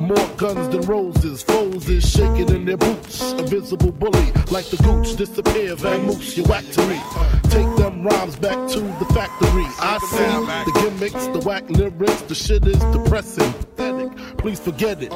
More 0.00 0.36
guns 0.36 0.68
than 0.70 0.80
roses, 0.80 1.44
foes 1.44 1.88
is 1.88 2.10
shaking 2.10 2.48
in 2.48 2.64
their 2.64 2.76
boots. 2.76 3.32
A 3.34 3.44
visible 3.44 3.92
bully, 3.92 4.32
like 4.50 4.66
the 4.66 4.78
gooch, 4.82 5.14
disappear, 5.14 5.76
Van 5.76 6.06
Moose, 6.06 6.36
you 6.36 6.42
whack 6.44 6.64
to 6.72 6.84
me. 6.88 7.00
Take 7.50 7.76
them 7.76 8.02
rhymes 8.02 8.34
back 8.34 8.68
to 8.70 8.80
the 8.80 9.06
factory. 9.14 9.66
I 9.78 9.98
see 10.10 10.72
the 10.72 10.80
gimmicks, 10.82 11.26
the 11.28 11.38
whack 11.46 11.70
lyrics, 11.70 12.22
the 12.22 12.34
shit 12.34 12.66
is 12.66 12.80
depressing, 12.92 13.52
pathetic. 13.52 14.16
Please 14.38 14.58
forget 14.58 15.00
it. 15.00 15.12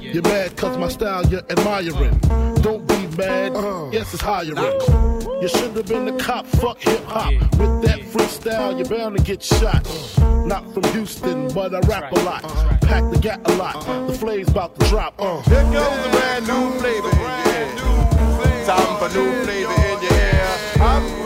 You're 0.00 0.22
mad 0.22 0.56
cause 0.56 0.78
my 0.78 0.88
style 0.88 1.26
you're 1.26 1.42
admiring. 1.50 2.16
Don't 2.62 2.86
be 2.86 3.09
mad, 3.20 3.92
yes 3.92 4.12
it's 4.14 4.22
hiring. 4.22 4.56
You 5.40 5.48
should 5.48 5.74
have 5.76 5.86
been 5.86 6.08
a 6.08 6.18
cop, 6.18 6.46
fuck 6.46 6.78
hip 6.80 7.02
hop. 7.04 7.32
With 7.32 7.82
that 7.82 8.00
freestyle, 8.00 8.76
you're 8.76 8.88
bound 8.88 9.16
to 9.16 9.22
get 9.22 9.42
shot. 9.42 9.86
Not 10.46 10.72
from 10.74 10.84
Houston, 10.92 11.48
but 11.54 11.74
I 11.74 11.80
rap 11.80 12.12
a 12.12 12.20
lot. 12.20 12.42
Pack 12.82 13.10
the 13.10 13.18
gat 13.20 13.40
a 13.44 13.54
lot. 13.56 13.84
The 14.06 14.14
flame's 14.18 14.48
about 14.48 14.78
to 14.78 14.86
drop. 14.88 15.14
Uh. 15.18 15.40
Here 15.42 15.62
goes 15.64 16.04
the 16.04 16.10
brand 16.10 16.46
new 16.46 16.78
flavor 16.78 17.10
in 17.10 17.18
your 17.18 17.30
ear. 17.54 18.66
Time 18.66 18.98
for 18.98 19.08
new 19.16 19.44
flavor 19.44 19.72
in 19.72 20.02
your 20.02 20.12
ear. 20.12 20.56
I'm 20.80 21.19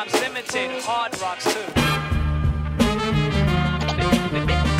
times 0.00 0.20
limited. 0.20 0.70
Hard 0.82 1.20
rocks 1.20 1.44
too. 1.44 1.50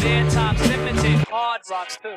Dead 0.00 0.30
times 0.30 0.60
limited. 0.66 1.18
Hard 1.28 1.60
rocks 1.70 1.98
too. 1.98 2.16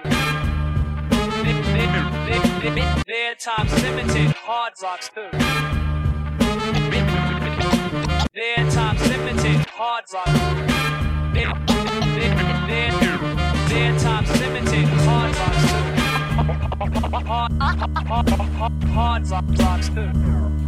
Dead 3.05 3.39
times 3.39 3.73
limited. 3.83 4.31
Hard 4.37 4.73
rocks 4.81 5.09
too. 5.09 5.29
Dead 8.33 8.71
times 8.71 9.01
limited. 9.09 9.65
Hard 9.67 10.05
rocks. 10.13 10.31
Dead 13.69 13.99
times 13.99 14.39
limited. 14.39 14.85
Hard 15.03 15.35
rocks 15.35 15.63
too. 15.71 15.83
Hard, 17.27 17.51
hard, 17.59 18.29
hard, 18.87 19.25
hard 19.27 19.59
rocks 19.59 19.89
too. 19.89 20.62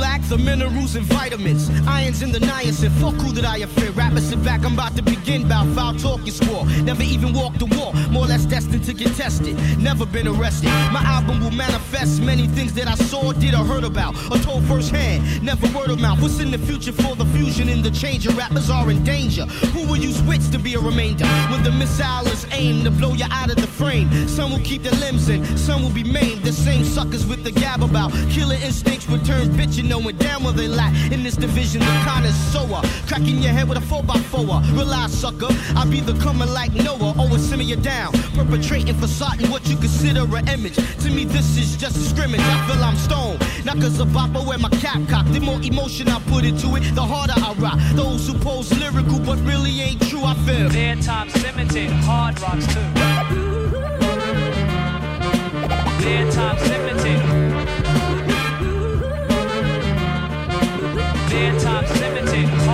Lack 0.00 0.22
the 0.22 0.38
minerals 0.38 0.96
and 0.96 1.04
vitamins, 1.04 1.68
irons 1.86 2.22
in 2.22 2.32
the 2.32 2.38
niacin. 2.38 2.90
Fuck 3.00 3.16
who 3.16 3.34
did 3.34 3.44
I 3.44 3.58
offend? 3.58 3.94
Rappers 3.94 4.30
sit 4.30 4.42
back, 4.42 4.64
I'm 4.64 4.72
about 4.72 4.96
to 4.96 5.02
begin. 5.02 5.46
Bout 5.46 5.66
foul 5.74 5.94
talk 5.94 6.24
you 6.24 6.32
score. 6.32 6.64
Never 6.82 7.02
even 7.02 7.34
walked 7.34 7.58
the 7.58 7.66
walk, 7.66 7.94
more 8.10 8.24
or 8.24 8.26
less 8.26 8.46
destined 8.46 8.84
to 8.84 8.94
get 8.94 9.14
tested. 9.14 9.54
Never 9.78 10.06
been 10.06 10.26
arrested. 10.26 10.70
My 10.90 11.02
album 11.04 11.40
will 11.40 11.50
manifest 11.50 12.22
many 12.22 12.46
things 12.46 12.72
that 12.74 12.88
I 12.88 12.94
saw, 12.94 13.32
did, 13.32 13.52
or 13.54 13.62
heard 13.62 13.84
about, 13.84 14.14
or 14.30 14.38
told 14.38 14.64
firsthand. 14.64 15.42
Never 15.42 15.66
word 15.76 15.90
of 15.90 16.00
mouth. 16.00 16.22
What's 16.22 16.40
in 16.40 16.50
the 16.50 16.58
future 16.58 16.92
for 16.92 17.14
the 17.14 17.26
fusion 17.36 17.68
in 17.68 17.82
the 17.82 17.90
change? 17.90 18.24
Your 18.24 18.34
rappers 18.34 18.70
are 18.70 18.90
in 18.90 19.04
danger. 19.04 19.44
Who 19.74 19.86
will 19.86 19.98
use 19.98 20.22
wits 20.22 20.48
to 20.48 20.58
be 20.58 20.74
a 20.76 20.80
remainder? 20.80 21.26
When 21.50 21.62
the 21.62 21.72
missile 21.72 22.26
is 22.28 22.46
aimed 22.52 22.84
to 22.84 22.90
blow 22.90 23.12
you 23.12 23.26
out 23.30 23.50
of 23.50 23.56
the 23.56 23.66
frame. 23.66 24.08
Some 24.28 24.50
will 24.52 24.64
keep 24.64 24.82
their 24.82 24.98
limbs 25.04 25.28
in, 25.28 25.44
some 25.58 25.82
will 25.82 25.92
be 26.02 26.04
maimed. 26.04 26.42
The 26.42 26.52
same 26.52 26.84
suckers 26.84 27.26
with 27.26 27.44
the 27.44 27.52
gab 27.52 27.82
about 27.82 28.12
killer 28.30 28.56
instincts 28.56 29.06
return 29.10 29.48
bitchin' 29.50 29.89
knowing 29.90 30.16
damn 30.18 30.44
well 30.44 30.52
they 30.52 30.68
lack 30.68 30.94
in 31.10 31.24
this 31.24 31.34
division. 31.34 31.80
The 31.80 32.02
connoisseur, 32.06 32.80
cracking 33.08 33.38
your 33.42 33.52
head 33.52 33.68
with 33.68 33.76
a 33.76 33.80
4x4. 33.80 34.72
Realize, 34.72 35.12
sucker, 35.12 35.48
I 35.76 35.84
be 35.84 36.00
the 36.00 36.14
coming 36.22 36.48
like 36.48 36.72
Noah, 36.72 37.12
always 37.18 37.42
simmer 37.42 37.64
you 37.64 37.76
down. 37.76 38.12
Perpetrating 38.34 38.94
facade 38.94 39.42
what 39.50 39.68
you 39.68 39.76
consider 39.76 40.22
an 40.36 40.48
image. 40.48 40.76
To 41.02 41.10
me, 41.10 41.24
this 41.24 41.58
is 41.58 41.76
just 41.76 41.96
a 41.96 42.00
scrimmage. 42.00 42.40
I 42.40 42.56
feel 42.68 42.82
I'm 42.84 42.96
stoned. 42.96 43.40
Not 43.64 43.80
cause 43.80 43.98
of 43.98 44.08
bopper 44.08 44.46
wear 44.46 44.58
my 44.58 44.70
cap 44.84 45.00
cock. 45.08 45.26
The 45.26 45.40
more 45.40 45.60
emotion 45.60 46.08
I 46.08 46.20
put 46.30 46.44
into 46.44 46.76
it, 46.76 46.94
the 46.94 47.02
harder 47.02 47.34
I 47.36 47.52
rock. 47.54 47.78
Those 47.94 48.28
who 48.28 48.34
pose 48.38 48.70
lyrical 48.78 49.18
but 49.18 49.38
really 49.40 49.80
ain't 49.80 50.00
true, 50.08 50.22
I 50.24 50.34
feel. 50.46 50.68
Dead 50.70 51.02
times 51.02 51.34
limited. 51.42 51.90
Hard 52.06 52.40
rocks 52.40 52.66
too. 52.72 52.86
Dead 56.04 56.32
times 56.32 56.62
limited. 56.68 57.29
Dead 61.30 61.60
times 61.60 62.00
limited. 62.00 62.69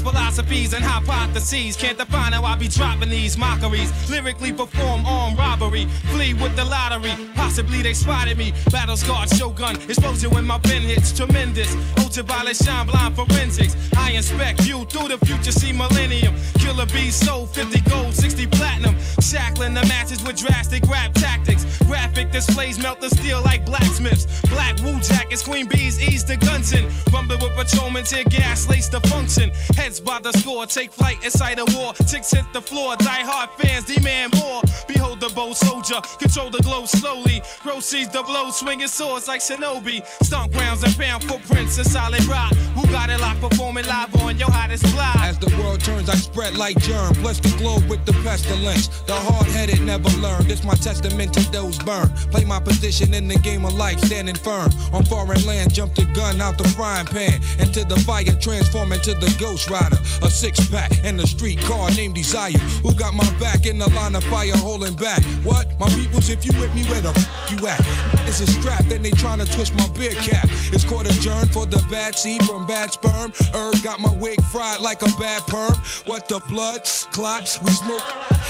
Philosophies 0.00 0.72
and 0.74 0.84
hypotheses 0.84 1.76
can't 1.76 1.96
define 1.96 2.32
how 2.32 2.44
I 2.44 2.56
be 2.56 2.68
dropping 2.68 3.10
these 3.10 3.38
mockeries. 3.38 3.92
Lyrically 4.10 4.52
perform 4.52 5.06
armed 5.06 5.38
robbery, 5.38 5.86
flee 6.10 6.34
with 6.34 6.56
the 6.56 6.64
lottery. 6.64 7.12
Possibly 7.34 7.82
they 7.82 7.94
spotted 7.94 8.36
me. 8.36 8.52
Battle 8.70 8.96
scarred 8.96 9.30
shogun, 9.30 9.76
explosion 9.76 10.30
when 10.30 10.46
my 10.46 10.58
pen 10.58 10.82
hits 10.82 11.12
tremendous. 11.12 11.74
Ultraviolet 11.98 12.56
shine 12.56 12.86
blind 12.86 13.14
forensics. 13.14 13.76
I 13.96 14.10
inspect 14.12 14.66
you 14.66 14.84
through 14.86 15.08
the 15.08 15.18
future, 15.26 15.52
see 15.52 15.72
millennium. 15.72 16.34
Killer 16.58 16.86
bees 16.86 17.14
sold 17.14 17.50
50 17.50 17.80
gold, 17.88 18.14
60 18.14 18.46
platinum. 18.48 18.96
Shackling 19.20 19.74
the 19.74 19.84
matches 19.86 20.22
with 20.22 20.36
drastic 20.36 20.84
rap 20.88 21.12
tactics. 21.14 21.64
Graphic 21.84 22.30
displays 22.32 22.78
melt 22.78 23.00
the 23.00 23.10
steel 23.10 23.42
like 23.42 23.64
blacksmiths. 23.64 24.26
Black 24.48 24.78
Wu 24.82 25.00
jackets, 25.00 25.42
queen 25.42 25.66
bees 25.66 26.00
ease 26.00 26.24
the 26.24 26.36
guns 26.36 26.72
in. 26.72 26.90
Rumble 27.12 27.38
with 27.38 27.54
patrolmen, 27.56 28.04
tear 28.04 28.24
gas, 28.24 28.68
lace 28.68 28.88
the 28.88 29.00
function. 29.00 29.50
Heads 29.84 30.00
by 30.00 30.18
the 30.18 30.32
score, 30.32 30.64
take 30.64 30.90
flight 30.90 31.22
inside 31.22 31.58
a 31.58 31.64
war. 31.76 31.92
Ticks 32.08 32.30
hit 32.30 32.46
the 32.54 32.62
floor, 32.62 32.96
die 32.96 33.20
hard 33.20 33.50
fans 33.60 33.84
demand 33.84 34.32
more. 34.34 34.62
Behold 34.88 35.20
the 35.20 35.28
bold 35.34 35.58
soldier, 35.58 36.00
control 36.18 36.48
the 36.48 36.62
glow 36.62 36.86
slowly. 36.86 37.42
Proceeds 37.60 38.08
to 38.12 38.22
blow, 38.22 38.50
swinging 38.50 38.88
swords 38.88 39.28
like 39.28 39.42
Shinobi. 39.42 40.02
Stomp 40.24 40.52
grounds 40.52 40.82
and 40.84 40.94
found 40.94 41.22
footprints 41.24 41.76
of 41.76 41.84
solid 41.84 42.24
rock. 42.24 42.54
Who 42.74 42.86
got 42.86 43.10
it 43.10 43.20
locked, 43.20 43.42
performing 43.42 43.84
live 43.84 44.14
on 44.22 44.38
your 44.38 44.50
hottest 44.50 44.86
fly? 44.86 45.12
As 45.18 45.38
the 45.38 45.54
world 45.60 45.80
turns, 45.80 46.08
I 46.08 46.14
spread 46.14 46.56
like 46.56 46.78
germ. 46.78 47.12
Bless 47.20 47.38
the 47.38 47.54
globe 47.58 47.84
with 47.86 48.06
the 48.06 48.14
pestilence. 48.24 48.88
The 49.04 49.12
hard 49.12 49.48
headed 49.48 49.82
never 49.82 50.08
learn. 50.16 50.48
This 50.48 50.64
my 50.64 50.76
testament 50.76 51.34
to 51.34 51.40
those 51.52 51.78
burn. 51.80 52.08
Play 52.32 52.44
my 52.44 52.58
position 52.58 53.12
in 53.12 53.28
the 53.28 53.38
game 53.40 53.66
of 53.66 53.74
life, 53.74 54.00
standing 54.00 54.34
firm. 54.34 54.70
On 54.94 55.04
foreign 55.04 55.44
land, 55.44 55.74
jump 55.74 55.94
the 55.94 56.06
gun 56.16 56.40
out 56.40 56.56
the 56.56 56.68
frying 56.68 57.06
pan. 57.06 57.38
Into 57.58 57.84
the 57.84 57.96
fire, 58.00 58.24
transform 58.40 58.90
into 58.90 59.12
the 59.12 59.36
ghost 59.38 59.68
rider. 59.74 59.98
A 60.22 60.30
six 60.30 60.54
pack 60.70 60.92
and 61.04 61.20
a 61.20 61.26
street 61.26 61.58
car 61.60 61.90
named 61.90 62.14
Desire. 62.14 62.58
Who 62.82 62.94
got 62.94 63.12
my 63.14 63.28
back 63.38 63.66
in 63.66 63.78
the 63.78 63.90
line 63.90 64.14
of 64.14 64.24
fire 64.24 64.56
holding 64.56 64.94
back? 64.94 65.22
What? 65.42 65.66
My 65.80 65.88
peoples, 65.88 66.30
if 66.30 66.46
you 66.46 66.52
with 66.60 66.72
me, 66.74 66.84
where 66.84 67.00
the 67.00 67.10
f 67.10 67.50
you 67.50 67.58
at? 67.66 67.80
It's 68.28 68.40
a 68.40 68.46
strap, 68.46 68.84
then 68.84 69.02
they 69.02 69.10
tryna 69.10 69.46
twist 69.54 69.74
my 69.74 69.88
beer 69.98 70.14
cap. 70.28 70.46
It's 70.72 70.84
court 70.84 71.06
adjourned 71.10 71.50
for 71.52 71.66
the 71.66 71.84
bad 71.90 72.14
seed 72.14 72.42
from 72.44 72.66
bad 72.66 72.92
sperm. 72.92 73.32
Herb 73.52 73.82
got 73.82 73.98
my 74.00 74.14
wig 74.14 74.40
fried 74.52 74.80
like 74.80 75.02
a 75.02 75.10
bad 75.18 75.42
perm. 75.46 75.74
What 76.06 76.28
the 76.28 76.40
blood? 76.48 76.82
Clots, 77.12 77.60
we 77.62 77.70
smoke 77.72 78.06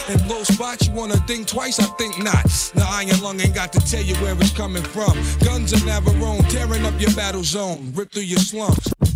in 0.09 0.28
low 0.28 0.42
spots. 0.44 0.86
You 0.86 0.92
wanna 0.92 1.16
think 1.28 1.48
twice? 1.48 1.78
I 1.80 1.88
think 2.01 2.22
not. 2.22 2.44
The 2.74 2.86
iron 2.86 3.20
lung 3.20 3.40
ain't 3.40 3.55
got 3.55 3.72
to 3.72 3.80
tell 3.80 4.02
you 4.02 4.14
where 4.16 4.34
it's 4.34 4.52
coming 4.52 4.82
from. 4.82 5.14
Guns 5.44 5.72
are 5.72 5.84
Navarone, 5.88 6.46
tearing 6.51 6.84
up 6.84 7.01
your 7.01 7.14
battle 7.14 7.44
zone, 7.44 7.92
rip 7.94 8.12
through 8.12 8.28
your 8.34 8.40
slums. 8.40 9.14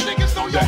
Like 0.00 0.21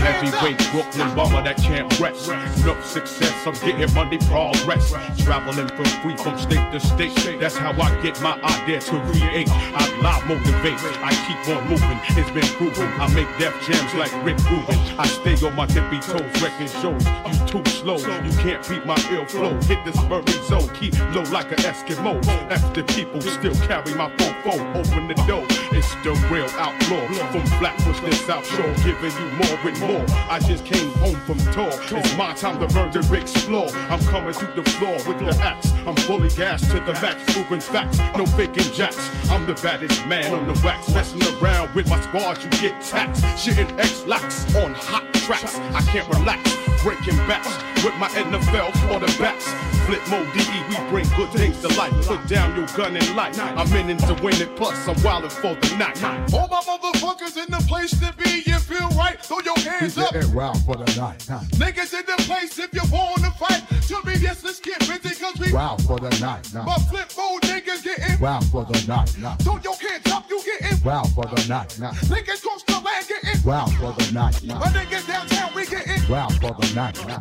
heavyweight 0.04 0.58
Brooklyn 0.70 1.14
bomber 1.16 1.42
that 1.42 1.56
can't 1.56 1.88
rest. 1.98 2.28
No 2.64 2.80
success, 2.82 3.34
I'm 3.46 3.54
getting 3.64 3.92
money 3.94 4.18
progress. 4.28 4.92
Traveling 5.24 5.68
from 5.68 5.88
free 6.02 6.16
from 6.16 6.36
state 6.38 6.70
to 6.72 6.80
state. 6.80 7.40
That's 7.40 7.56
how 7.56 7.72
I 7.72 7.88
get 8.02 8.20
my 8.20 8.40
idea 8.42 8.80
to 8.80 9.00
create. 9.08 9.48
I 9.50 9.84
lie, 10.04 10.22
motivate. 10.28 10.80
I 11.00 11.12
keep 11.24 11.56
on 11.56 11.68
moving. 11.68 12.00
It's 12.18 12.30
been 12.30 12.50
proven. 12.56 12.88
I 13.00 13.08
make 13.14 13.28
death 13.38 13.56
jams 13.66 13.94
like 13.94 14.12
Rick 14.24 14.38
Rubin. 14.50 14.78
I 14.98 15.06
stay 15.06 15.34
on 15.46 15.54
my 15.56 15.66
tippy 15.66 16.00
toes, 16.00 16.42
wrecking 16.42 16.68
shows. 16.68 17.04
You 17.30 17.46
too 17.46 17.64
slow. 17.70 17.96
You 17.96 18.32
can't 18.44 18.66
beat 18.68 18.84
my 18.84 18.98
ill 19.10 19.24
flow. 19.26 19.54
Hit 19.62 19.84
this 19.84 20.00
burning 20.04 20.42
zone. 20.44 20.68
Keep 20.74 20.98
low 21.14 21.24
like 21.32 21.50
an 21.52 21.58
Eskimo. 21.64 22.24
After 22.50 22.82
people 22.82 23.20
still 23.22 23.54
carry 23.66 23.94
my 23.94 24.10
fofo. 24.16 24.54
Open 24.76 25.08
the 25.08 25.14
door. 25.26 25.46
It's 25.72 25.94
the 26.04 26.12
real 26.30 26.48
outlaw. 26.60 27.04
From 27.32 27.46
Flatbush 27.58 28.00
to 28.00 28.14
South 28.26 28.46
Shore. 28.46 28.74
Giving 28.84 29.14
you 29.20 29.28
more 29.40 29.58
and 29.68 29.80
more. 29.80 29.93
I 30.28 30.38
just 30.40 30.64
came 30.64 30.90
home 30.94 31.16
from 31.26 31.38
tour. 31.52 31.70
It's 31.98 32.16
my 32.16 32.32
time 32.34 32.58
to 32.60 32.74
murder, 32.74 33.00
explore. 33.14 33.68
I'm 33.90 34.00
coming 34.06 34.34
to 34.34 34.46
the 34.46 34.62
floor 34.70 34.96
with 35.06 35.18
the 35.18 35.30
axe. 35.42 35.72
I'm 35.86 35.96
fully 35.96 36.28
gassed 36.30 36.70
to 36.70 36.80
the 36.80 36.92
max, 36.94 37.32
proving 37.32 37.60
facts. 37.60 37.98
No 38.16 38.26
faking 38.26 38.72
jacks. 38.72 39.10
I'm 39.30 39.46
the 39.46 39.54
baddest 39.54 40.06
man 40.06 40.34
on 40.34 40.46
the 40.46 40.60
wax. 40.64 40.92
Messing 40.94 41.22
around 41.42 41.74
with 41.74 41.88
my 41.88 42.00
squad, 42.00 42.42
you 42.42 42.50
get 42.50 42.80
taxed. 42.82 43.22
Shitting 43.36 43.78
X-lax 43.78 44.54
on 44.56 44.74
hot 44.74 45.12
tracks. 45.14 45.58
I 45.58 45.82
can't 45.92 46.08
relax. 46.08 46.56
Breaking 46.82 47.16
backs 47.28 47.56
with 47.84 47.94
my 47.96 48.08
NFL 48.08 48.72
quarterbacks. 48.88 49.74
Flip 49.84 50.00
mode 50.08 50.32
DE, 50.32 50.64
we 50.70 50.76
bring 50.88 51.06
good 51.14 51.30
things 51.32 51.60
to 51.60 51.68
life. 51.76 51.92
Put 52.06 52.26
down 52.26 52.56
your 52.56 52.66
gun 52.68 52.96
and 52.96 53.14
light. 53.14 53.38
I'm 53.38 53.70
in 53.74 53.90
it 53.90 53.98
to 54.00 54.14
win 54.22 54.40
it, 54.40 54.56
plus 54.56 54.88
I'm 54.88 54.94
wildin' 54.96 55.30
for 55.30 55.54
the 55.54 55.76
night. 55.76 56.02
All 56.32 56.48
my 56.48 56.62
motherfuckers 56.62 57.36
in 57.36 57.50
the 57.50 57.62
place 57.68 57.90
to 58.00 58.14
be. 58.16 58.42
You 58.46 58.58
feel 58.58 58.88
right? 58.96 59.20
Throw 59.20 59.40
your 59.40 59.58
hands 59.58 59.83
up. 59.98 60.34
Wild 60.34 60.64
for 60.64 60.76
the 60.76 60.84
night. 60.98 61.26
huh? 61.28 61.40
Niggas 61.60 61.92
in 61.92 62.06
the 62.06 62.16
place 62.24 62.58
if 62.58 62.72
you 62.72 62.80
wanna 62.90 63.30
fight. 63.32 63.62
To 63.88 64.00
me, 64.06 64.14
yes, 64.18 64.42
let's 64.42 64.60
get 64.60 64.78
busy, 64.80 65.14
cause 65.20 65.36
we. 65.38 65.52
Wild 65.52 65.82
for 65.84 65.98
the 65.98 66.08
night. 66.20 66.48
huh? 66.52 66.62
My 66.64 66.76
flip 66.90 67.10
mode 67.16 67.42
niggas 67.42 67.84
getting. 67.84 68.18
Wild 68.18 68.44
for 68.46 68.64
the 68.64 68.82
night. 68.88 69.08
Throw 69.42 69.58
your 69.62 69.76
hands 69.76 70.10
up, 70.10 70.24
you 70.30 70.40
getting. 70.44 70.82
Wild 70.82 71.12
for 71.14 71.24
the 71.26 71.46
night. 71.48 71.76
huh? 71.80 71.92
Niggas 72.14 72.42
cross 72.42 72.62
the 72.64 72.80
land 72.80 73.06
getting. 73.08 73.42
Wild 73.44 73.72
for 73.74 73.92
the 73.92 74.12
night. 74.12 74.40
huh? 74.48 74.58
My 74.58 74.66
niggas 74.68 75.06
downtown, 75.06 75.50
we 75.54 75.66
getting. 75.66 76.08
Wild 76.08 76.32
for 76.40 76.56
the 76.58 76.74
night. 76.74 76.96
huh? 76.98 77.20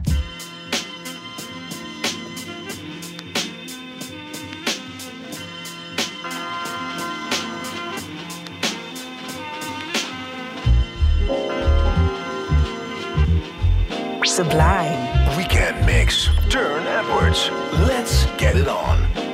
Sublime. 14.26 15.38
Weekend 15.38 15.86
mix. 15.86 16.30
Turne 16.50 16.88
Edwards. 16.88 17.50
Let's 17.88 18.26
get 18.38 18.56
it 18.56 18.68
on. 18.68 19.33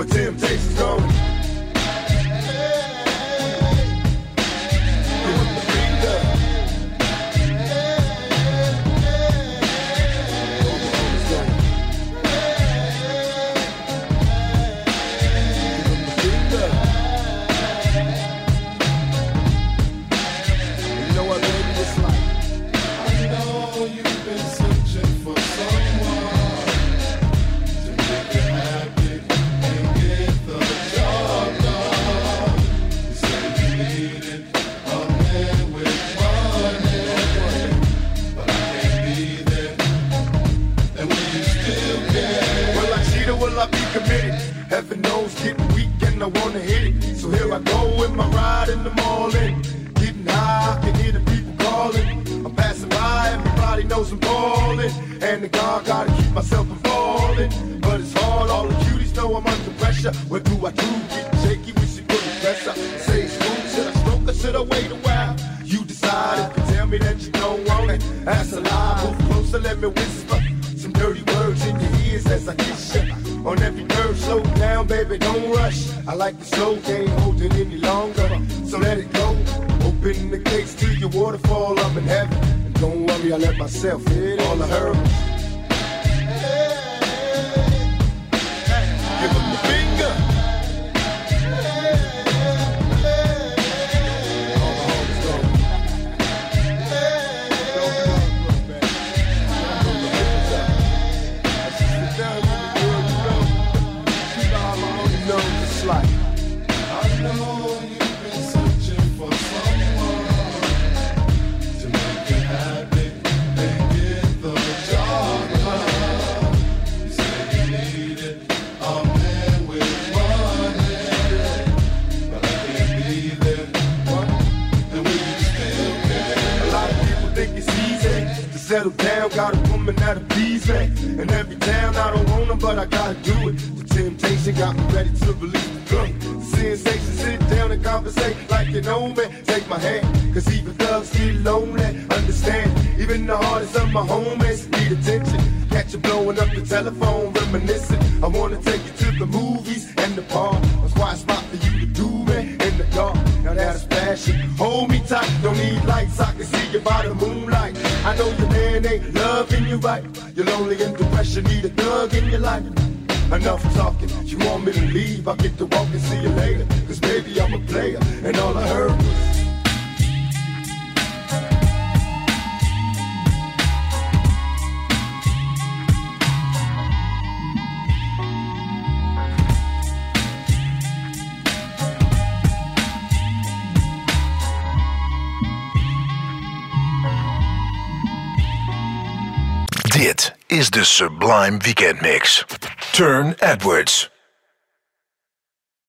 But 0.00 0.08
temptation's 0.08 0.40
gone. 0.40 0.49